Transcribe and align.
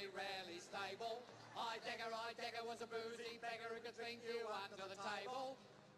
very 0.00 0.08
rarely 0.16 0.60
stable. 0.60 1.20
Was 2.68 2.82
a 2.82 2.86
boozy 2.86 3.40
beggar 3.42 3.66
who 3.74 3.80
could 3.82 3.96
drink 3.98 4.20
you 4.22 4.46
under 4.46 4.86
the 4.86 4.94
table. 5.02 5.56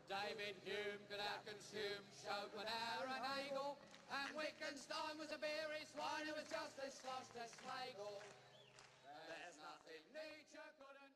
David 0.08 0.56
Hume 0.64 1.02
could 1.10 1.20
outconsume 1.20 2.00
Schopenhauer 2.16 3.12
and 3.12 3.20
Hegel. 3.20 3.76
And 4.08 4.32
Wittgenstein 4.34 5.20
was 5.20 5.28
a 5.36 5.38
beery 5.38 5.84
swine 5.92 6.24
who 6.24 6.32
was 6.32 6.48
just 6.48 6.80
as 6.80 6.96
as 7.36 7.50
Schlegel. 7.60 8.22
There's 9.28 9.58
nothing 9.60 10.00
couldn't. 10.16 11.12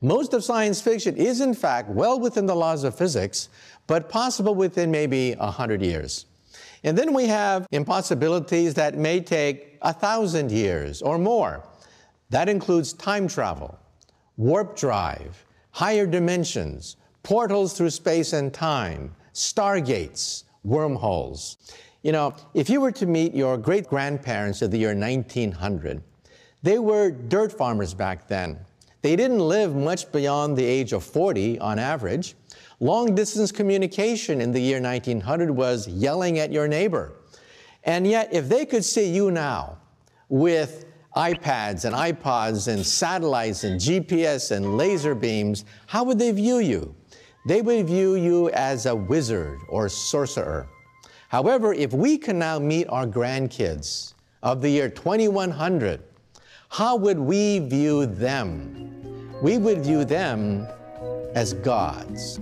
Most 0.00 0.32
of 0.32 0.42
science 0.42 0.80
fiction 0.80 1.16
is, 1.16 1.40
in 1.40 1.52
fact, 1.52 1.90
well 1.90 2.18
within 2.18 2.46
the 2.46 2.56
laws 2.56 2.82
of 2.84 2.96
physics, 2.96 3.50
but 3.86 4.08
possible 4.08 4.54
within 4.54 4.90
maybe 4.90 5.34
100 5.34 5.82
years. 5.82 6.24
And 6.82 6.96
then 6.96 7.12
we 7.12 7.26
have 7.26 7.66
impossibilities 7.72 8.72
that 8.74 8.96
may 8.96 9.20
take 9.20 9.76
a 9.82 9.92
thousand 9.92 10.50
years 10.50 11.02
or 11.02 11.18
more. 11.18 11.62
That 12.30 12.48
includes 12.48 12.92
time 12.92 13.28
travel, 13.28 13.78
warp 14.36 14.76
drive, 14.76 15.44
higher 15.70 16.06
dimensions, 16.06 16.96
portals 17.22 17.74
through 17.74 17.90
space 17.90 18.32
and 18.32 18.52
time, 18.52 19.14
stargates, 19.32 20.44
wormholes. 20.64 21.58
You 22.02 22.12
know, 22.12 22.34
if 22.54 22.70
you 22.70 22.80
were 22.80 22.92
to 22.92 23.06
meet 23.06 23.34
your 23.34 23.56
great 23.56 23.86
grandparents 23.88 24.62
of 24.62 24.70
the 24.70 24.78
year 24.78 24.94
1900, 24.94 26.02
they 26.62 26.78
were 26.78 27.10
dirt 27.10 27.52
farmers 27.52 27.94
back 27.94 28.28
then. 28.28 28.58
They 29.02 29.14
didn't 29.14 29.38
live 29.38 29.76
much 29.76 30.10
beyond 30.10 30.56
the 30.56 30.64
age 30.64 30.92
of 30.92 31.04
40 31.04 31.60
on 31.60 31.78
average. 31.78 32.34
Long 32.80 33.14
distance 33.14 33.52
communication 33.52 34.40
in 34.40 34.50
the 34.50 34.60
year 34.60 34.80
1900 34.80 35.50
was 35.50 35.86
yelling 35.86 36.38
at 36.38 36.50
your 36.50 36.66
neighbor. 36.66 37.12
And 37.84 38.06
yet, 38.06 38.32
if 38.32 38.48
they 38.48 38.66
could 38.66 38.84
see 38.84 39.08
you 39.12 39.30
now 39.30 39.78
with 40.28 40.86
iPads 41.16 41.86
and 41.86 41.94
iPods 41.94 42.68
and 42.68 42.84
satellites 42.84 43.64
and 43.64 43.80
GPS 43.80 44.50
and 44.50 44.76
laser 44.76 45.14
beams, 45.14 45.64
how 45.86 46.04
would 46.04 46.18
they 46.18 46.30
view 46.30 46.58
you? 46.58 46.94
They 47.46 47.62
would 47.62 47.86
view 47.86 48.16
you 48.16 48.50
as 48.50 48.84
a 48.84 48.94
wizard 48.94 49.58
or 49.68 49.88
sorcerer. 49.88 50.68
However, 51.28 51.72
if 51.72 51.92
we 51.92 52.18
can 52.18 52.38
now 52.38 52.58
meet 52.58 52.86
our 52.88 53.06
grandkids 53.06 54.14
of 54.42 54.60
the 54.60 54.68
year 54.68 54.90
2100, 54.90 56.02
how 56.68 56.96
would 56.96 57.18
we 57.18 57.60
view 57.60 58.06
them? 58.06 59.32
We 59.42 59.56
would 59.56 59.84
view 59.84 60.04
them 60.04 60.66
as 61.34 61.54
gods. 61.54 62.40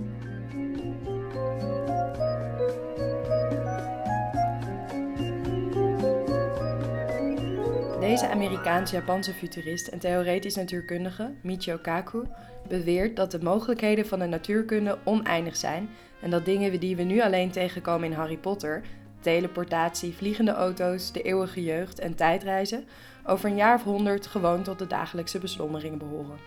Deze 8.05 8.29
Amerikaans-Japanse 8.29 9.33
futurist 9.33 9.87
en 9.87 9.99
theoretisch 9.99 10.55
natuurkundige, 10.55 11.33
Michio 11.41 11.77
Kaku, 11.77 12.23
beweert 12.67 13.15
dat 13.15 13.31
de 13.31 13.39
mogelijkheden 13.43 14.07
van 14.07 14.19
de 14.19 14.25
natuurkunde 14.25 14.97
oneindig 15.03 15.55
zijn 15.55 15.89
en 16.21 16.29
dat 16.29 16.45
dingen 16.45 16.79
die 16.79 16.95
we 16.95 17.03
nu 17.03 17.21
alleen 17.21 17.51
tegenkomen 17.51 18.07
in 18.07 18.15
Harry 18.15 18.37
Potter, 18.37 18.81
teleportatie, 19.19 20.15
vliegende 20.15 20.51
auto's, 20.51 21.11
de 21.11 21.21
eeuwige 21.21 21.63
jeugd 21.63 21.99
en 21.99 22.15
tijdreizen, 22.15 22.85
over 23.25 23.49
een 23.49 23.55
jaar 23.55 23.75
of 23.75 23.83
honderd 23.83 24.27
gewoon 24.27 24.63
tot 24.63 24.79
de 24.79 24.87
dagelijkse 24.87 25.39
beslommering 25.39 25.97
behoren. 25.97 26.37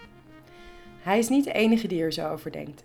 Hij 1.03 1.19
is 1.19 1.29
niet 1.29 1.45
de 1.45 1.53
enige 1.53 1.89
die 1.89 2.03
er 2.03 2.13
zo 2.13 2.29
over 2.29 2.53
denkt. 2.53 2.85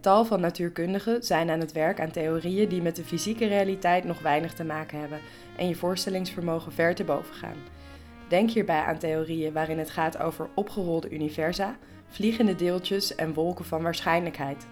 Tal 0.00 0.24
van 0.24 0.40
natuurkundigen 0.40 1.22
zijn 1.22 1.50
aan 1.50 1.60
het 1.60 1.72
werk 1.72 2.00
aan 2.00 2.10
theorieën 2.10 2.68
die 2.68 2.82
met 2.82 2.96
de 2.96 3.04
fysieke 3.04 3.46
realiteit 3.46 4.04
nog 4.04 4.20
weinig 4.20 4.54
te 4.54 4.64
maken 4.64 5.00
hebben 5.00 5.20
en 5.56 5.68
je 5.68 5.74
voorstellingsvermogen 5.74 6.72
ver 6.72 6.94
te 6.94 7.04
boven 7.04 7.34
gaan. 7.34 7.77
Denk 8.28 8.50
hierbij 8.50 8.82
aan 8.82 8.98
theorieën 8.98 9.52
waarin 9.52 9.78
het 9.78 9.90
gaat 9.90 10.18
over 10.18 10.48
opgerolde 10.54 11.10
universa, 11.10 11.76
vliegende 12.08 12.54
deeltjes 12.54 13.14
en 13.14 13.34
wolken 13.34 13.64
van 13.64 13.82
waarschijnlijkheid. 13.82 14.66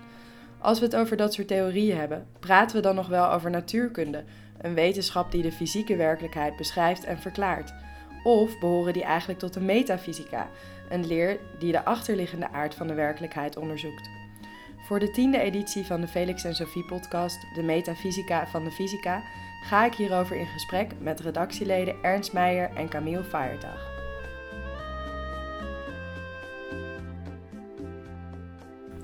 Als 0.59 0.79
we 0.79 0.85
het 0.85 0.97
over 0.97 1.17
dat 1.17 1.35
soort 1.35 1.49
theorieën 1.49 1.97
hebben, 1.97 2.27
praten 2.41 2.77
we 2.77 2.83
dan 2.83 2.95
nog 2.95 3.09
wel 3.09 3.33
over 3.33 3.51
natuurkunde, 3.51 4.25
een 4.59 4.75
wetenschap 4.75 5.31
die 5.31 5.43
de 5.43 5.53
fysieke 5.53 5.97
werkelijkheid 5.97 6.57
beschrijft 6.57 7.05
en 7.05 7.19
verklaart? 7.19 7.75
Of 8.25 8.59
behoren 8.59 8.93
die 8.93 9.05
eigenlijk 9.05 9.39
tot 9.39 9.55
de 9.55 9.61
metafysica, 9.61 10.49
een 10.89 11.07
leer 11.07 11.39
die 11.59 11.73
de 11.73 11.85
achterliggende 11.85 12.51
aard 12.51 12.75
van 12.75 12.87
de 12.87 12.95
werkelijkheid 12.95 13.57
onderzoekt? 13.57 14.09
Voor 14.87 14.99
de 14.99 15.11
tiende 15.11 15.39
editie 15.39 15.85
van 15.85 16.01
de 16.01 16.09
Felix 16.09 16.45
en 16.45 16.55
Sophie 16.55 16.85
podcast, 16.85 17.47
De 17.55 17.63
Metafysica 17.63 18.47
van 18.47 18.65
de 18.65 18.71
Fysica, 18.71 19.23
ga 19.63 19.85
ik 19.85 19.95
hierover 19.95 20.37
in 20.37 20.47
gesprek 20.47 20.91
met 21.01 21.21
redactieleden 21.21 21.95
Ernst 22.03 22.33
Meijer 22.33 22.71
en 22.75 22.89
Camille 22.89 23.25
Feiertag. 23.25 23.95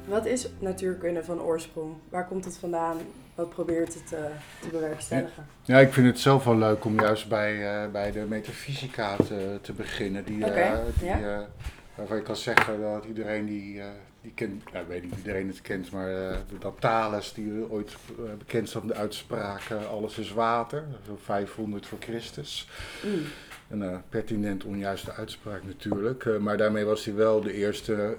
Wat 0.05 0.27
is 0.27 0.49
natuurkunde 0.59 1.25
van 1.25 1.41
oorsprong? 1.41 1.95
Waar 2.09 2.27
komt 2.27 2.45
het 2.45 2.57
vandaan? 2.57 2.97
Wat 3.35 3.49
probeert 3.49 3.95
het 3.95 4.13
uh, 4.13 4.19
te 4.61 4.69
bewerkstelligen? 4.71 5.47
Ja, 5.63 5.79
ik 5.79 5.93
vind 5.93 6.07
het 6.07 6.21
zelf 6.21 6.45
wel 6.45 6.57
leuk 6.57 6.85
om 6.85 7.01
juist 7.01 7.29
bij, 7.29 7.85
uh, 7.85 7.91
bij 7.91 8.13
de 8.13 8.21
metafysica 8.21 9.17
te, 9.17 9.59
te 9.63 9.73
beginnen. 9.73 10.25
Die, 10.25 10.47
okay, 10.47 10.73
uh, 10.73 10.79
die, 10.99 11.09
ja? 11.09 11.47
waarvan 11.95 12.17
je 12.17 12.23
kan 12.23 12.37
zeggen 12.37 12.81
dat 12.81 13.05
iedereen 13.05 13.47
die, 13.47 13.83
die 14.23 14.33
kent, 14.35 14.73
nou, 14.73 14.87
weet 14.87 15.03
niet 15.03 15.13
of 15.13 15.19
iedereen 15.19 15.49
het 15.49 15.61
kent, 15.61 15.91
maar 15.91 16.37
dat 16.59 16.81
Thales, 16.81 17.33
die 17.33 17.71
ooit 17.71 17.97
bekend 18.39 18.69
stond 18.69 18.89
de 18.89 18.95
uitspraken, 18.95 19.89
alles 19.89 20.19
is 20.19 20.33
water, 20.33 20.85
zo 21.07 21.19
500 21.23 21.87
voor 21.87 21.99
Christus. 22.01 22.69
Mm. 23.05 23.23
Een 23.71 23.83
uh, 23.83 23.97
pertinent 24.09 24.65
onjuiste 24.65 25.13
uitspraak 25.13 25.63
natuurlijk. 25.65 26.25
Uh, 26.25 26.39
maar 26.39 26.57
daarmee 26.57 26.85
was 26.85 27.05
hij 27.05 27.15
wel 27.15 27.41
de 27.41 27.53
eerste 27.53 28.17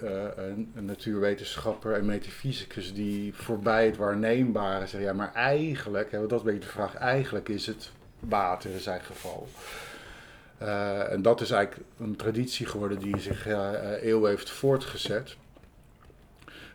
natuurwetenschapper 0.74 1.94
en 1.94 2.06
metafysicus 2.06 2.94
die 2.94 3.34
voorbij 3.34 3.86
het 3.86 3.98
waarneembare 3.98 4.88
zei: 4.88 5.04
ja, 5.04 5.14
maar 5.14 5.34
eigenlijk, 5.34 6.12
hè, 6.12 6.20
dat 6.20 6.32
is 6.32 6.38
een 6.38 6.44
beetje 6.44 6.60
de 6.60 6.74
vraag, 6.74 6.96
eigenlijk 6.96 7.50
is 7.50 7.66
het 7.66 7.92
water 8.20 8.72
in 8.72 8.80
zijn 8.80 9.02
geval. 9.02 9.48
en 11.10 11.22
dat 11.22 11.42
is 11.42 11.52
eigenlijk 11.52 11.88
een 12.00 12.16
traditie 12.16 12.66
geworden 12.66 13.00
die 13.00 13.20
zich 13.20 13.48
eeuwen 14.02 14.30
heeft 14.30 14.50
voortgezet. 14.50 15.36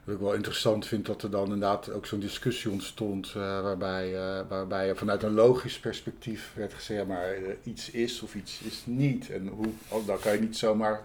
Wat 0.09 0.17
ik 0.17 0.23
wel 0.23 0.35
interessant 0.35 0.87
vind 0.87 1.07
dat 1.07 1.23
er 1.23 1.31
dan 1.31 1.45
inderdaad 1.45 1.93
ook 1.93 2.07
zo'n 2.07 2.21
discussie 2.21 2.71
ontstond 2.71 3.35
uh, 3.37 3.61
waarbij, 3.61 4.13
uh, 4.13 4.41
waarbij 4.49 4.95
vanuit 4.95 5.23
een 5.23 5.35
logisch 5.35 5.79
perspectief 5.79 6.53
werd 6.55 6.75
gezegd, 6.75 7.07
maar 7.07 7.39
uh, 7.39 7.49
iets 7.63 7.91
is 7.91 8.23
of 8.23 8.35
iets 8.35 8.61
is 8.61 8.83
niet. 8.87 9.31
En 9.31 9.49
hoe, 9.49 9.67
oh, 9.89 10.07
daar 10.07 10.19
kan 10.19 10.33
je 10.33 10.41
niet 10.41 10.57
zomaar 10.57 11.03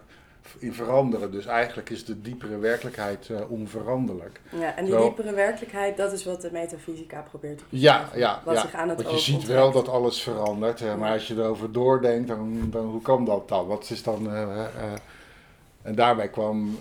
in 0.60 0.74
veranderen. 0.74 1.32
Dus 1.32 1.46
eigenlijk 1.46 1.90
is 1.90 2.06
de 2.06 2.22
diepere 2.22 2.58
werkelijkheid 2.58 3.30
onveranderlijk. 3.48 4.40
Ja, 4.50 4.76
en 4.76 4.86
die 4.86 4.98
diepere 4.98 5.34
werkelijkheid, 5.34 5.98
dat 5.98 6.12
is 6.12 6.26
wat 6.26 6.42
de 6.42 6.50
metafysica 6.52 7.22
probeert 7.22 7.58
te 7.58 7.64
Ja, 7.70 8.10
ja, 8.16 8.42
wat 8.46 8.56
ja. 8.56 8.62
zich 8.62 8.74
aan 8.74 8.90
het 8.90 9.02
want 9.02 9.16
je 9.16 9.22
ziet 9.22 9.46
wel 9.46 9.72
dat 9.72 9.88
alles 9.88 10.22
verandert. 10.22 10.80
hè, 10.80 10.98
maar 10.98 11.12
als 11.12 11.28
je 11.28 11.34
erover 11.34 11.72
doordenkt, 11.72 12.28
dan, 12.28 12.68
dan 12.70 12.86
hoe 12.86 13.02
kan 13.02 13.26
dat 13.26 13.50
dan? 13.50 13.68
Wat 13.68 13.90
is 13.90 14.04
dan... 14.04 14.30
en 15.82 15.96
daarbij 15.96 16.30
kwam... 16.30 16.80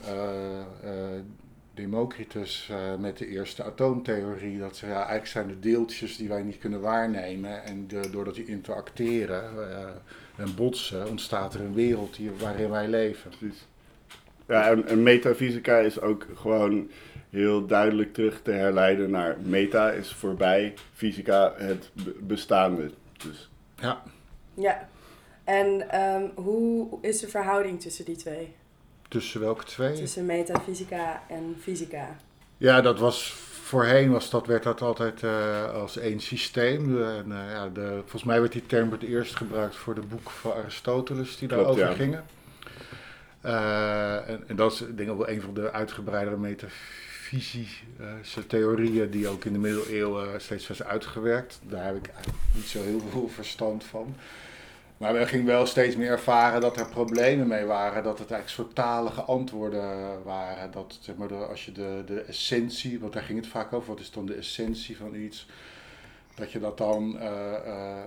Democritus 1.75 2.69
uh, 2.71 2.77
met 2.99 3.19
de 3.19 3.27
eerste 3.27 3.65
atoomtheorie. 3.65 4.59
Dat 4.59 4.77
ze 4.77 4.87
ja, 4.87 4.97
eigenlijk 4.97 5.27
zijn 5.27 5.49
de 5.49 5.59
deeltjes 5.59 6.17
die 6.17 6.29
wij 6.29 6.43
niet 6.43 6.59
kunnen 6.59 6.81
waarnemen. 6.81 7.65
En 7.65 7.87
de, 7.89 8.11
doordat 8.11 8.35
die 8.35 8.47
interacteren 8.47 9.55
uh, 9.55 10.45
en 10.45 10.55
botsen, 10.55 11.09
ontstaat 11.09 11.55
er 11.55 11.61
een 11.61 11.75
wereld 11.75 12.17
die, 12.17 12.31
waarin 12.31 12.71
wij 12.71 12.89
leven. 12.89 13.31
Precies. 13.39 13.67
Ja, 14.49 14.71
en, 14.71 14.87
en 14.87 15.03
metafysica 15.03 15.79
is 15.79 16.01
ook 16.01 16.27
gewoon 16.35 16.91
heel 17.31 17.67
duidelijk 17.67 18.15
terug 18.15 18.43
te 18.43 18.51
herleiden 18.51 19.11
naar 19.11 19.37
meta 19.43 19.91
is 19.91 20.13
voorbij, 20.13 20.75
fysica 20.95 21.55
het 21.57 21.91
bestaande. 22.21 22.91
Dus. 23.27 23.51
Ja. 23.77 24.03
Ja, 24.55 24.89
en 25.45 26.01
um, 26.01 26.31
hoe 26.35 26.99
is 27.01 27.21
de 27.21 27.29
verhouding 27.29 27.81
tussen 27.81 28.05
die 28.05 28.17
twee? 28.17 28.55
Tussen 29.13 29.41
welke 29.41 29.65
twee? 29.65 29.93
Tussen 29.93 30.27
metafysica 30.27 31.23
en 31.29 31.57
fysica. 31.61 32.17
Ja, 32.57 32.81
dat 32.81 32.99
was 32.99 33.33
voorheen 33.63 34.11
was 34.11 34.31
dat, 34.31 34.47
werd 34.47 34.63
dat 34.63 34.81
altijd 34.81 35.23
uh, 35.23 35.73
als 35.73 35.97
één 35.97 36.21
systeem. 36.21 37.03
En, 37.03 37.25
uh, 37.29 37.51
ja, 37.51 37.69
de, 37.69 37.99
volgens 38.01 38.25
mij 38.25 38.41
werd 38.41 38.53
die 38.53 38.67
term 38.67 38.91
het 38.91 39.03
eerst 39.03 39.37
gebruikt 39.37 39.77
voor 39.77 39.95
de 39.95 40.01
boeken 40.01 40.31
van 40.31 40.53
Aristoteles 40.53 41.39
die 41.39 41.49
Klopt, 41.49 41.63
daarover 41.63 41.89
ja. 41.89 41.95
gingen. 41.95 42.25
Uh, 43.45 44.29
en, 44.29 44.45
en, 44.47 44.57
dat 44.57 44.73
is 44.73 44.79
denk 44.79 45.11
ik 45.11 45.17
wel 45.17 45.29
een 45.29 45.41
van 45.41 45.55
de 45.55 45.73
uitgebreidere 45.73 46.37
metafysische 46.37 48.47
theorieën 48.47 49.11
die 49.11 49.29
ook 49.29 49.45
in 49.45 49.53
de 49.53 49.59
middeleeuwen 49.59 50.41
steeds 50.41 50.69
was 50.69 50.83
uitgewerkt. 50.83 51.61
Daar 51.69 51.85
heb 51.85 51.97
ik 51.97 52.07
eigenlijk 52.07 52.39
niet 52.55 52.67
zo 52.67 52.83
heel 52.83 53.03
veel 53.11 53.29
verstand 53.29 53.85
van. 53.85 54.17
Maar 55.03 55.13
we 55.13 55.27
gingen 55.27 55.47
wel 55.47 55.67
steeds 55.67 55.97
meer 55.97 56.11
ervaren 56.11 56.61
dat 56.61 56.77
er 56.77 56.89
problemen 56.89 57.47
mee 57.47 57.65
waren. 57.65 58.03
Dat 58.03 58.19
het 58.19 58.31
eigenlijk 58.31 58.49
soort 58.49 58.75
talige 58.75 59.21
antwoorden 59.21 60.23
waren. 60.25 60.71
Dat 60.71 60.99
zeg 61.01 61.17
maar, 61.17 61.49
als 61.49 61.65
je 61.65 61.73
de, 61.73 62.03
de 62.07 62.21
essentie, 62.21 63.01
want 63.01 63.13
daar 63.13 63.23
ging 63.23 63.39
het 63.39 63.49
vaak 63.49 63.73
over, 63.73 63.89
wat 63.89 64.01
is 64.01 64.11
dan 64.11 64.27
de 64.27 64.35
essentie 64.35 64.97
van 64.97 65.15
iets? 65.15 65.47
Dat 66.35 66.53
je 66.53 66.61
dat 66.61 66.79
dan 66.79 67.17
uh, 67.17 67.23
uh, 67.67 68.03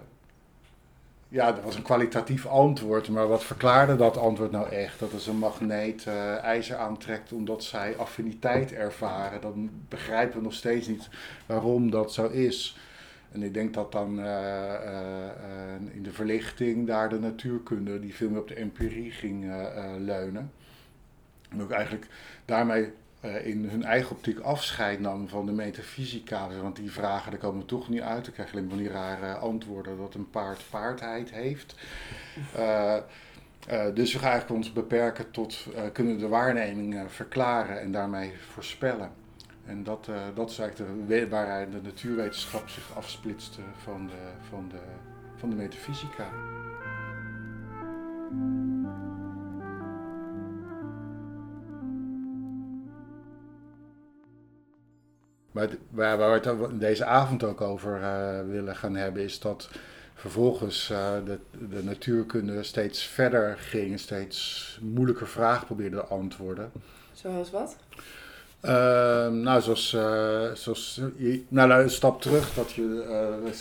ja, 1.27 1.51
dat 1.51 1.63
was 1.63 1.75
een 1.75 1.81
kwalitatief 1.81 2.45
antwoord, 2.45 3.09
maar 3.09 3.27
wat 3.27 3.43
verklaarde 3.43 3.95
dat 3.95 4.17
antwoord 4.17 4.51
nou 4.51 4.69
echt? 4.69 4.99
Dat 4.99 5.13
als 5.13 5.27
een 5.27 5.37
magneet 5.37 6.05
uh, 6.07 6.43
ijzer 6.43 6.77
aantrekt 6.77 7.31
omdat 7.31 7.63
zij 7.63 7.97
affiniteit 7.97 8.73
ervaren, 8.73 9.41
dan 9.41 9.69
begrijpen 9.89 10.37
we 10.37 10.43
nog 10.43 10.53
steeds 10.53 10.87
niet 10.87 11.09
waarom 11.45 11.91
dat 11.91 12.13
zo 12.13 12.27
is. 12.27 12.77
En 13.35 13.43
ik 13.43 13.53
denk 13.53 13.73
dat 13.73 13.91
dan 13.91 14.19
uh, 14.19 14.25
uh, 14.25 15.93
in 15.93 16.03
de 16.03 16.11
verlichting 16.11 16.87
daar 16.87 17.09
de 17.09 17.19
natuurkunde, 17.19 17.99
die 17.99 18.15
veel 18.15 18.29
meer 18.29 18.39
op 18.39 18.47
de 18.47 18.55
empirie 18.55 19.11
ging 19.11 19.51
leunen. 19.99 20.51
En 21.49 21.61
ook 21.61 21.71
eigenlijk 21.71 22.07
daarmee 22.45 22.91
uh, 23.25 23.45
in 23.45 23.69
hun 23.69 23.83
eigen 23.83 24.15
optiek 24.15 24.39
afscheid 24.39 24.99
nam 24.99 25.29
van 25.29 25.45
de 25.45 25.51
metafysica. 25.51 26.47
Want 26.61 26.75
die 26.75 26.91
vragen, 26.91 27.31
daar 27.31 27.39
komen 27.39 27.59
we 27.59 27.65
toch 27.65 27.89
niet 27.89 28.01
uit. 28.01 28.23
Dan 28.25 28.33
krijg 28.33 28.51
je 28.51 28.57
alleen 28.57 28.69
van 28.69 28.77
die 28.77 28.89
rare 28.89 29.33
antwoorden 29.33 29.97
dat 29.97 30.13
een 30.13 30.29
paard 30.29 30.63
paardheid 30.69 31.31
heeft. 31.31 31.75
Uh, 32.57 32.95
uh, 33.71 33.85
dus 33.93 34.13
we 34.13 34.19
gaan 34.19 34.29
eigenlijk 34.29 34.59
ons 34.59 34.73
beperken 34.73 35.31
tot 35.31 35.67
kunnen 35.93 36.17
de 36.17 36.27
waarneming 36.27 37.03
verklaren 37.07 37.81
en 37.81 37.91
daarmee 37.91 38.33
voorspellen. 38.51 39.11
En 39.65 39.83
dat, 39.83 40.09
dat 40.35 40.49
is 40.49 40.59
eigenlijk 40.59 41.29
waaruit 41.29 41.71
de 41.71 41.81
natuurwetenschap 41.81 42.69
zich 42.69 42.95
afsplitste 42.95 43.61
van 43.83 44.07
de, 44.07 44.47
van 44.49 44.69
de, 44.69 44.81
van 45.35 45.49
de 45.49 45.55
metafysica. 45.55 46.29
Waar, 55.51 55.69
waar 55.89 56.17
we 56.17 56.49
het 56.49 56.79
deze 56.79 57.05
avond 57.05 57.43
ook 57.43 57.61
over 57.61 57.99
uh, 57.99 58.39
willen 58.51 58.75
gaan 58.75 58.95
hebben, 58.95 59.23
is 59.23 59.39
dat 59.39 59.69
vervolgens 60.13 60.87
de, 60.87 61.39
de, 61.69 61.83
natuurkunde 61.83 62.63
steeds 62.63 63.03
verder 63.03 63.57
ging, 63.57 63.99
steeds 63.99 64.79
moeilijker 64.81 65.27
vragen 65.27 65.65
probeerde 65.65 65.95
te 65.95 66.05
antwoorden. 66.05 66.71
Zoals 67.13 67.51
wat? 67.51 67.77
Uh, 68.65 69.27
nou, 69.27 69.61
zoals, 69.61 69.93
uh, 69.93 70.53
zoals 70.53 71.01
nou, 71.47 71.83
een 71.83 71.89
stap 71.89 72.21
terug, 72.21 72.53
dat 72.53 72.71
je 72.71 73.05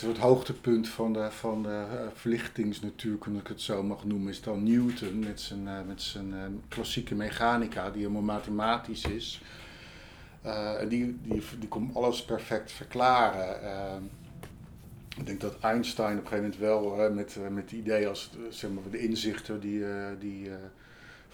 het 0.05 0.17
hoogtepunt 0.17 0.89
van 0.89 1.13
de, 1.13 1.27
van 1.31 1.63
de 1.63 1.83
verlichtingsnatuurkunde, 2.13 3.39
ik 3.39 3.47
het 3.47 3.61
zo 3.61 3.83
mag 3.83 4.05
noemen, 4.05 4.29
is 4.29 4.41
dan 4.41 4.63
Newton 4.63 5.19
met 5.19 5.41
zijn, 5.41 5.63
met 5.87 6.01
zijn 6.01 6.33
klassieke 6.67 7.15
mechanica, 7.15 7.89
die 7.89 8.01
helemaal 8.01 8.21
mathematisch 8.21 9.05
is. 9.05 9.41
Uh, 10.45 10.71
die, 10.89 11.17
die, 11.23 11.41
die 11.59 11.69
kon 11.69 11.91
alles 11.93 12.25
perfect 12.25 12.71
verklaren. 12.71 13.63
Uh, 13.63 13.95
ik 15.17 15.25
denk 15.25 15.41
dat 15.41 15.59
Einstein 15.59 16.17
op 16.17 16.23
een 16.23 16.27
gegeven 16.27 16.59
moment 16.59 16.59
wel 16.59 17.05
uh, 17.05 17.15
met, 17.15 17.37
met 17.49 17.71
idee 17.71 18.07
als 18.07 18.31
zeg 18.49 18.71
maar, 18.71 18.83
de 18.91 18.99
inzichten 18.99 19.59
die, 19.59 19.83
die, 20.19 20.49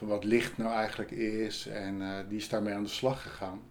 van 0.02 0.10
wat 0.10 0.24
licht 0.24 0.58
nou 0.58 0.74
eigenlijk 0.74 1.12
is. 1.12 1.68
En 1.68 2.26
die 2.28 2.38
is 2.38 2.50
daarmee 2.50 2.74
aan 2.74 2.84
de 2.84 2.90
slag 2.90 3.22
gegaan. 3.22 3.62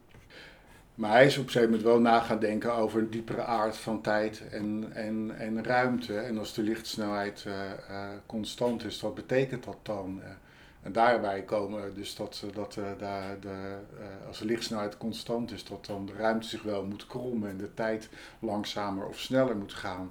Maar 0.95 1.11
hij 1.11 1.27
is 1.27 1.39
op 1.39 1.45
een 1.45 1.51
gegeven 1.51 1.71
moment 1.71 1.89
wel 1.89 2.01
na 2.01 2.21
gaan 2.21 2.39
denken 2.39 2.75
over 2.75 3.01
een 3.01 3.11
diepere 3.11 3.43
aard 3.43 3.77
van 3.77 4.01
tijd 4.01 4.43
en, 4.51 4.91
en, 4.93 5.35
en 5.39 5.65
ruimte. 5.65 6.19
En 6.19 6.39
als 6.39 6.55
de 6.55 6.63
lichtsnelheid 6.63 7.47
constant 8.27 8.85
is, 8.85 9.01
wat 9.01 9.15
betekent 9.15 9.65
dat 9.65 9.79
dan? 9.83 10.23
En 10.83 10.93
daarbij 10.93 11.43
komen 11.43 11.95
dus 11.95 12.15
dat, 12.15 12.45
dat 12.55 12.73
de, 12.73 12.95
de, 12.99 13.37
de, 13.41 13.77
als 14.27 14.39
de 14.39 14.45
lichtsnelheid 14.45 14.97
constant 14.97 15.53
is, 15.53 15.65
dat 15.65 15.87
dan 15.87 16.07
de 16.07 16.13
ruimte 16.13 16.49
zich 16.49 16.63
wel 16.63 16.85
moet 16.85 17.07
krommen 17.07 17.51
en 17.51 17.57
de 17.57 17.75
tijd 17.75 18.09
langzamer 18.39 19.07
of 19.07 19.19
sneller 19.19 19.57
moet 19.57 19.73
gaan. 19.73 20.11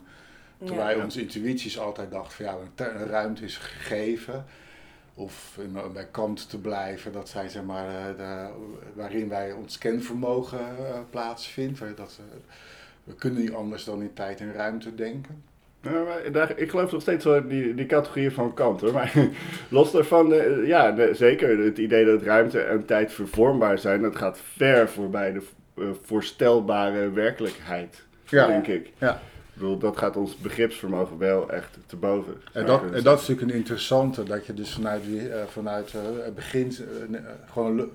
Terwijl 0.63 0.98
ja. 0.98 1.04
onze 1.04 1.22
intuïties 1.22 1.80
altijd 1.80 2.12
dachten 2.12 2.31
van 2.31 2.45
ja, 2.45 2.86
een, 2.86 3.07
ruimte 3.07 3.44
is 3.44 3.57
gegeven. 3.57 4.45
Of 5.19 5.57
in, 5.62 5.77
bij 5.94 6.07
Kant 6.12 6.50
te 6.50 6.60
blijven, 6.60 7.12
dat 7.12 7.30
zijn 7.30 7.50
zeg 7.50 7.63
maar, 7.63 8.16
de, 8.18 8.48
waarin 8.94 9.30
wij 9.30 9.51
ons 9.51 9.77
kenvermogen 9.77 10.60
uh, 10.60 11.00
plaatsvindt. 11.10 11.80
Dat, 11.80 12.19
we 13.04 13.16
kunnen 13.16 13.42
niet 13.42 13.54
anders 13.54 13.83
dan 13.83 14.01
in 14.01 14.13
tijd 14.13 14.39
en 14.39 14.54
ruimte 14.54 14.95
denken. 14.95 15.44
Nou, 15.81 16.31
daar, 16.31 16.57
ik 16.57 16.69
geloof 16.69 16.92
nog 16.92 17.01
steeds 17.01 17.25
wel 17.25 17.48
die, 17.48 17.74
die 17.74 17.86
categorieën 17.86 18.31
van 18.31 18.54
Kant 18.54 18.81
hoor. 18.81 18.94
Maar 18.94 19.13
los 19.69 19.92
daarvan, 19.92 20.27
ja, 20.66 21.13
zeker 21.13 21.57
het 21.63 21.77
idee 21.77 22.06
dat 22.06 22.22
ruimte 22.22 22.60
en 22.60 22.86
tijd 22.86 23.12
vervormbaar 23.13 23.80
zijn, 23.80 24.01
dat 24.01 24.15
gaat 24.15 24.39
ver 24.39 24.89
voorbij 24.89 25.31
de 25.31 25.42
voorstelbare 26.04 27.12
werkelijkheid, 27.12 28.06
ja. 28.25 28.48
denk 28.48 28.68
ik. 28.68 28.92
Ja. 28.98 29.22
Bedoel, 29.60 29.78
dat 29.78 29.98
gaat 29.98 30.18
ons 30.18 30.38
begripsvermogen 30.38 31.18
wel 31.18 31.52
echt 31.52 31.78
te 31.86 31.96
boven. 31.96 32.42
En 32.54 32.66
dat, 32.66 32.82
en 32.82 33.04
dat 33.04 33.22
is 33.22 33.28
natuurlijk 33.28 33.42
een 33.42 33.58
interessante, 33.58 34.24
dat 34.24 34.46
je 34.46 34.54
dus 34.54 34.74
vanuit, 34.74 35.04
uh, 35.06 35.44
vanuit 35.48 35.92
het 35.92 36.36
begin 36.36 36.76
gewoon 37.52 37.90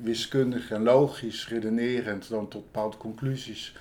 wiskundig 0.00 0.70
en 0.70 0.82
logisch 0.82 1.48
redenerend 1.48 2.28
dan 2.28 2.48
tot 2.48 2.72
bepaalde 2.72 2.96
conclusies 2.96 3.74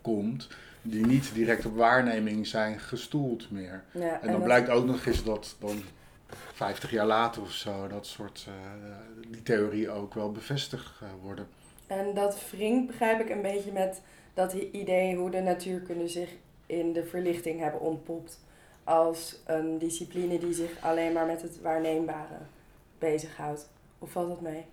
komt 0.00 0.48
die 0.82 1.06
niet 1.06 1.34
direct 1.34 1.66
op 1.66 1.76
waarneming 1.76 2.46
zijn 2.46 2.80
gestoeld 2.80 3.50
meer. 3.50 3.84
Ja, 3.90 4.20
en, 4.22 4.32
dan 4.32 4.42
blijkt 4.42 4.68
ook 4.68 4.86
nog 4.86 5.06
eens 5.06 5.24
dat 5.24 5.56
dan 5.58 5.82
50 6.52 6.90
jaar 6.90 7.06
later 7.06 7.42
of 7.42 7.50
zo 7.50 7.86
dat 7.88 8.06
soort 8.06 8.46
uh, 8.48 8.54
die 9.30 9.42
theorie 9.42 9.90
ook 9.90 10.14
wel 10.14 10.32
bevestigd 10.32 10.90
uh, 11.02 11.08
worden. 11.22 11.46
En 11.86 12.14
dat 12.14 12.50
wringt 12.50 12.86
begrijp 12.86 13.20
ik 13.20 13.30
een 13.30 13.42
beetje 13.42 13.72
met 13.72 14.00
dat 14.38 14.52
idee 14.52 15.16
hoe 15.16 15.30
de 15.30 15.40
natuurkunde 15.40 16.08
zich 16.08 16.28
in 16.66 16.92
de 16.92 17.04
verlichting 17.04 17.60
hebben 17.60 17.80
ontpopt 17.80 18.40
als 18.84 19.42
een 19.46 19.78
discipline 19.78 20.38
die 20.38 20.52
zich 20.52 20.70
alleen 20.80 21.12
maar 21.12 21.26
met 21.26 21.42
het 21.42 21.60
waarneembare 21.62 22.38
bezighoudt. 22.98 23.68
Hoe 23.98 24.08
valt 24.08 24.28
dat 24.28 24.40
mee? 24.40 24.64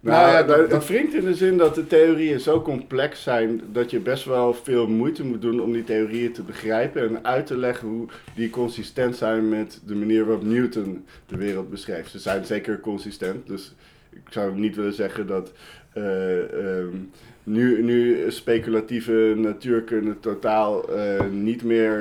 Nou, 0.00 0.30
ja, 0.30 0.42
dat, 0.42 0.70
het 0.70 0.86
wringt 0.86 1.14
in 1.14 1.24
de 1.24 1.34
zin 1.34 1.56
dat 1.56 1.74
de 1.74 1.86
theorieën 1.86 2.40
zo 2.40 2.62
complex 2.62 3.22
zijn 3.22 3.60
dat 3.72 3.90
je 3.90 4.00
best 4.00 4.24
wel 4.24 4.54
veel 4.54 4.86
moeite 4.86 5.24
moet 5.24 5.42
doen 5.42 5.60
om 5.60 5.72
die 5.72 5.84
theorieën 5.84 6.32
te 6.32 6.42
begrijpen 6.42 7.08
en 7.08 7.24
uit 7.24 7.46
te 7.46 7.56
leggen 7.56 7.88
hoe 7.88 8.06
die 8.34 8.50
consistent 8.50 9.16
zijn 9.16 9.48
met 9.48 9.80
de 9.86 9.94
manier 9.94 10.24
waarop 10.24 10.44
Newton 10.44 11.06
de 11.26 11.36
wereld 11.36 11.70
beschrijft. 11.70 12.10
Ze 12.10 12.18
zijn 12.18 12.44
zeker 12.44 12.80
consistent, 12.80 13.46
dus 13.46 13.74
ik 14.14 14.32
zou 14.32 14.54
niet 14.58 14.76
willen 14.76 14.92
zeggen 14.92 15.26
dat 15.26 15.52
uh, 15.94 16.52
um, 16.52 17.10
nu, 17.42 17.82
nu 17.82 18.30
speculatieve 18.30 19.34
natuurkunde 19.36 20.20
totaal 20.20 20.96
uh, 20.96 21.26
niet 21.30 21.62
meer 21.62 21.98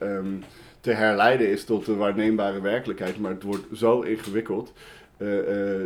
uh, 0.00 0.14
um, 0.16 0.42
te 0.80 0.92
herleiden 0.92 1.48
is 1.48 1.64
tot 1.64 1.86
de 1.86 1.94
waarneembare 1.94 2.60
werkelijkheid, 2.60 3.18
maar 3.18 3.30
het 3.30 3.42
wordt 3.42 3.64
zo 3.72 4.00
ingewikkeld 4.00 4.72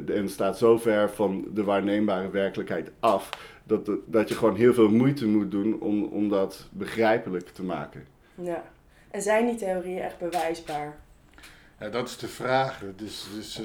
en 0.06 0.28
staat 0.28 0.58
zo 0.58 0.78
ver 0.78 1.10
van 1.10 1.44
de 1.54 1.64
waarneembare 1.64 2.30
werkelijkheid 2.30 2.90
af, 3.00 3.30
dat, 3.64 3.90
dat 4.06 4.28
je 4.28 4.34
gewoon 4.34 4.56
heel 4.56 4.75
veel 4.75 4.88
moeite 4.88 5.26
moet 5.26 5.50
doen 5.50 5.80
om, 5.80 6.04
om 6.04 6.28
dat 6.28 6.68
begrijpelijk 6.70 7.49
te 7.49 7.62
maken. 7.62 8.06
Ja, 8.34 8.64
en 9.10 9.22
zijn 9.22 9.46
die 9.46 9.54
theorieën 9.54 10.00
echt 10.00 10.18
bewijsbaar? 10.18 10.96
Ja, 11.80 11.88
dat 11.88 12.08
is 12.08 12.16
de 12.16 12.28
vraag. 12.28 12.82
Dus, 12.96 13.26
dus, 13.34 13.58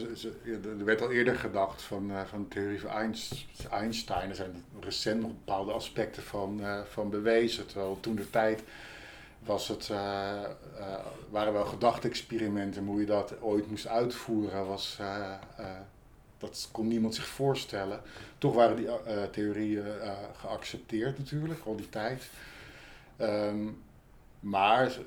er 0.54 0.86
werd 0.86 1.02
al 1.02 1.12
eerder 1.12 1.36
gedacht 1.36 1.82
van, 1.82 2.12
uh, 2.12 2.22
van 2.26 2.42
de 2.42 2.48
theorie 2.48 2.80
van 2.80 2.90
Einstein. 3.70 4.30
Er 4.30 4.36
zijn 4.36 4.64
recent 4.80 5.22
nog 5.22 5.32
bepaalde 5.32 5.72
aspecten 5.72 6.24
van, 6.24 6.60
uh, 6.60 6.80
van 6.90 7.10
bewezen. 7.10 7.66
Terwijl 7.66 8.00
toen 8.00 8.16
de 8.16 8.30
tijd 8.30 8.64
was 9.40 9.68
het, 9.68 9.90
uh, 9.92 10.44
waren 11.30 11.54
wel 11.54 11.66
gedachte-experimenten. 11.66 12.86
Hoe 12.86 13.00
je 13.00 13.06
dat 13.06 13.42
ooit 13.42 13.70
moest 13.70 13.88
uitvoeren, 13.88 14.68
was, 14.68 15.00
dat 16.38 16.70
kon 16.72 16.88
niemand 16.88 17.16
zich 17.16 17.28
voorstellen. 17.28 18.02
Toch 18.38 18.54
waren 18.54 18.76
die 18.76 18.88
theorieën 19.32 19.86
geaccepteerd 20.38 21.18
natuurlijk, 21.18 21.60
al 21.66 21.76
die 21.76 21.90
tijd. 21.90 22.24
Um, 23.22 23.84
maar 24.40 24.98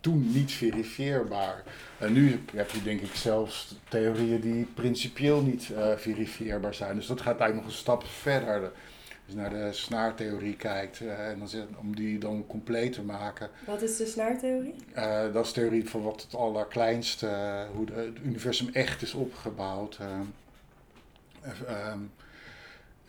toen 0.00 0.32
niet 0.32 0.52
verifieerbaar. 0.52 1.62
En 1.98 2.12
nu 2.12 2.40
heb 2.54 2.70
je 2.70 2.82
denk 2.82 3.00
ik 3.00 3.14
zelfs 3.14 3.74
theorieën 3.88 4.40
die 4.40 4.64
principieel 4.74 5.42
niet 5.42 5.70
verifieerbaar 5.96 6.74
zijn. 6.74 6.94
Dus 6.94 7.06
dat 7.06 7.20
gaat 7.20 7.40
eigenlijk 7.40 7.54
nog 7.54 7.66
een 7.66 7.80
stap 7.80 8.04
verder 8.04 8.72
naar 9.34 9.50
de 9.50 9.72
snaartheorie 9.72 10.56
kijkt, 10.56 11.00
uh, 11.00 11.28
en 11.28 11.38
dan 11.38 11.48
zit, 11.48 11.64
om 11.76 11.96
die 11.96 12.18
dan 12.18 12.46
compleet 12.46 12.92
te 12.92 13.02
maken. 13.02 13.50
Wat 13.66 13.82
is 13.82 13.96
de 13.96 14.06
snaartheorie? 14.06 14.74
Uh, 14.96 15.32
dat 15.32 15.44
is 15.44 15.52
de 15.52 15.60
theorie 15.60 15.88
van 15.88 16.02
wat 16.02 16.22
het 16.22 16.34
allerkleinste, 16.34 17.28
hoe 17.74 17.86
de, 17.86 17.92
het 17.92 18.18
universum 18.24 18.68
echt 18.72 19.02
is 19.02 19.14
opgebouwd. 19.14 19.98
Um, 21.92 22.12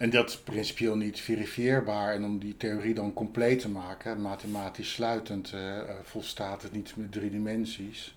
en 0.01 0.09
dat 0.09 0.29
is 0.29 0.37
principieel 0.37 0.95
niet 0.95 1.19
verifieerbaar. 1.19 2.13
En 2.13 2.23
om 2.23 2.39
die 2.39 2.57
theorie 2.57 2.93
dan 2.93 3.13
compleet 3.13 3.59
te 3.59 3.69
maken, 3.69 4.21
mathematisch 4.21 4.91
sluitend, 4.91 5.53
volstaat 6.03 6.61
het 6.61 6.71
niet 6.71 6.93
met 6.95 7.11
drie 7.11 7.29
dimensies. 7.29 8.15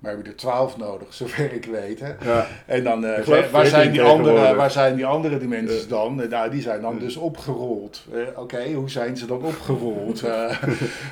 Maar 0.00 0.10
we 0.10 0.16
hebben 0.16 0.32
er 0.32 0.38
twaalf 0.38 0.76
nodig, 0.76 1.14
zover 1.20 1.52
ik 1.52 1.64
weet. 1.64 2.00
Hè? 2.00 2.12
Ja. 2.32 2.46
En 2.66 2.84
dan, 2.84 3.04
eh, 3.04 3.26
waar, 3.50 3.66
zijn 3.66 3.90
die 3.90 4.00
14 4.00 4.18
andere, 4.18 4.54
waar 4.54 4.70
zijn 4.70 4.96
die 4.96 5.06
andere 5.06 5.38
dimensies 5.38 5.88
dan? 5.88 6.28
Nou, 6.28 6.50
die 6.50 6.62
zijn 6.62 6.80
dan 6.80 6.98
dus 6.98 7.16
opgerold. 7.16 8.04
Eh, 8.12 8.38
Oké, 8.38 8.72
hoe 8.72 8.90
zijn 8.90 9.16
ze 9.16 9.26
dan 9.26 9.42
opgerold? 9.42 10.22
Eh, 10.22 10.56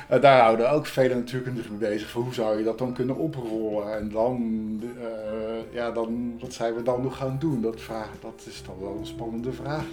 daar 0.21 0.41
houden 0.41 0.71
ook 0.71 0.85
vele 0.85 1.15
natuurkundigen 1.15 1.77
mee 1.77 1.89
bezig. 1.89 2.09
Van 2.09 2.21
hoe 2.21 2.33
zou 2.33 2.57
je 2.57 2.63
dat 2.63 2.77
dan 2.77 2.93
kunnen 2.93 3.15
oprollen? 3.15 3.97
En 3.97 4.09
dan, 4.11 4.81
ja, 5.71 5.91
dan, 5.91 6.37
wat 6.39 6.53
zijn 6.53 6.75
we 6.75 6.83
dan 6.83 7.01
nog 7.01 7.17
gaan 7.17 7.37
doen? 7.39 7.61
Dat, 7.61 7.81
vraag, 7.81 8.09
dat 8.21 8.43
is 8.45 8.63
dan 8.65 8.75
wel 8.79 8.97
een 8.99 9.05
spannende 9.05 9.51
vraag. 9.51 9.83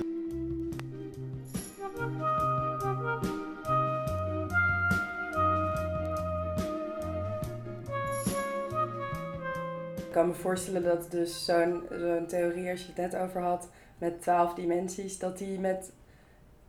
Kan 10.17 10.27
me 10.27 10.35
voorstellen 10.35 10.83
dat 10.83 11.11
dus 11.11 11.45
zo'n 11.45 11.83
zo'n 11.91 12.27
theorie, 12.27 12.71
als 12.71 12.81
je 12.81 12.87
het 12.87 13.13
net 13.13 13.17
over 13.17 13.41
had, 13.41 13.69
met 13.99 14.23
twaalf 14.23 14.55
dimensies, 14.55 15.19
dat 15.19 15.39
die 15.39 15.59
met 15.59 15.93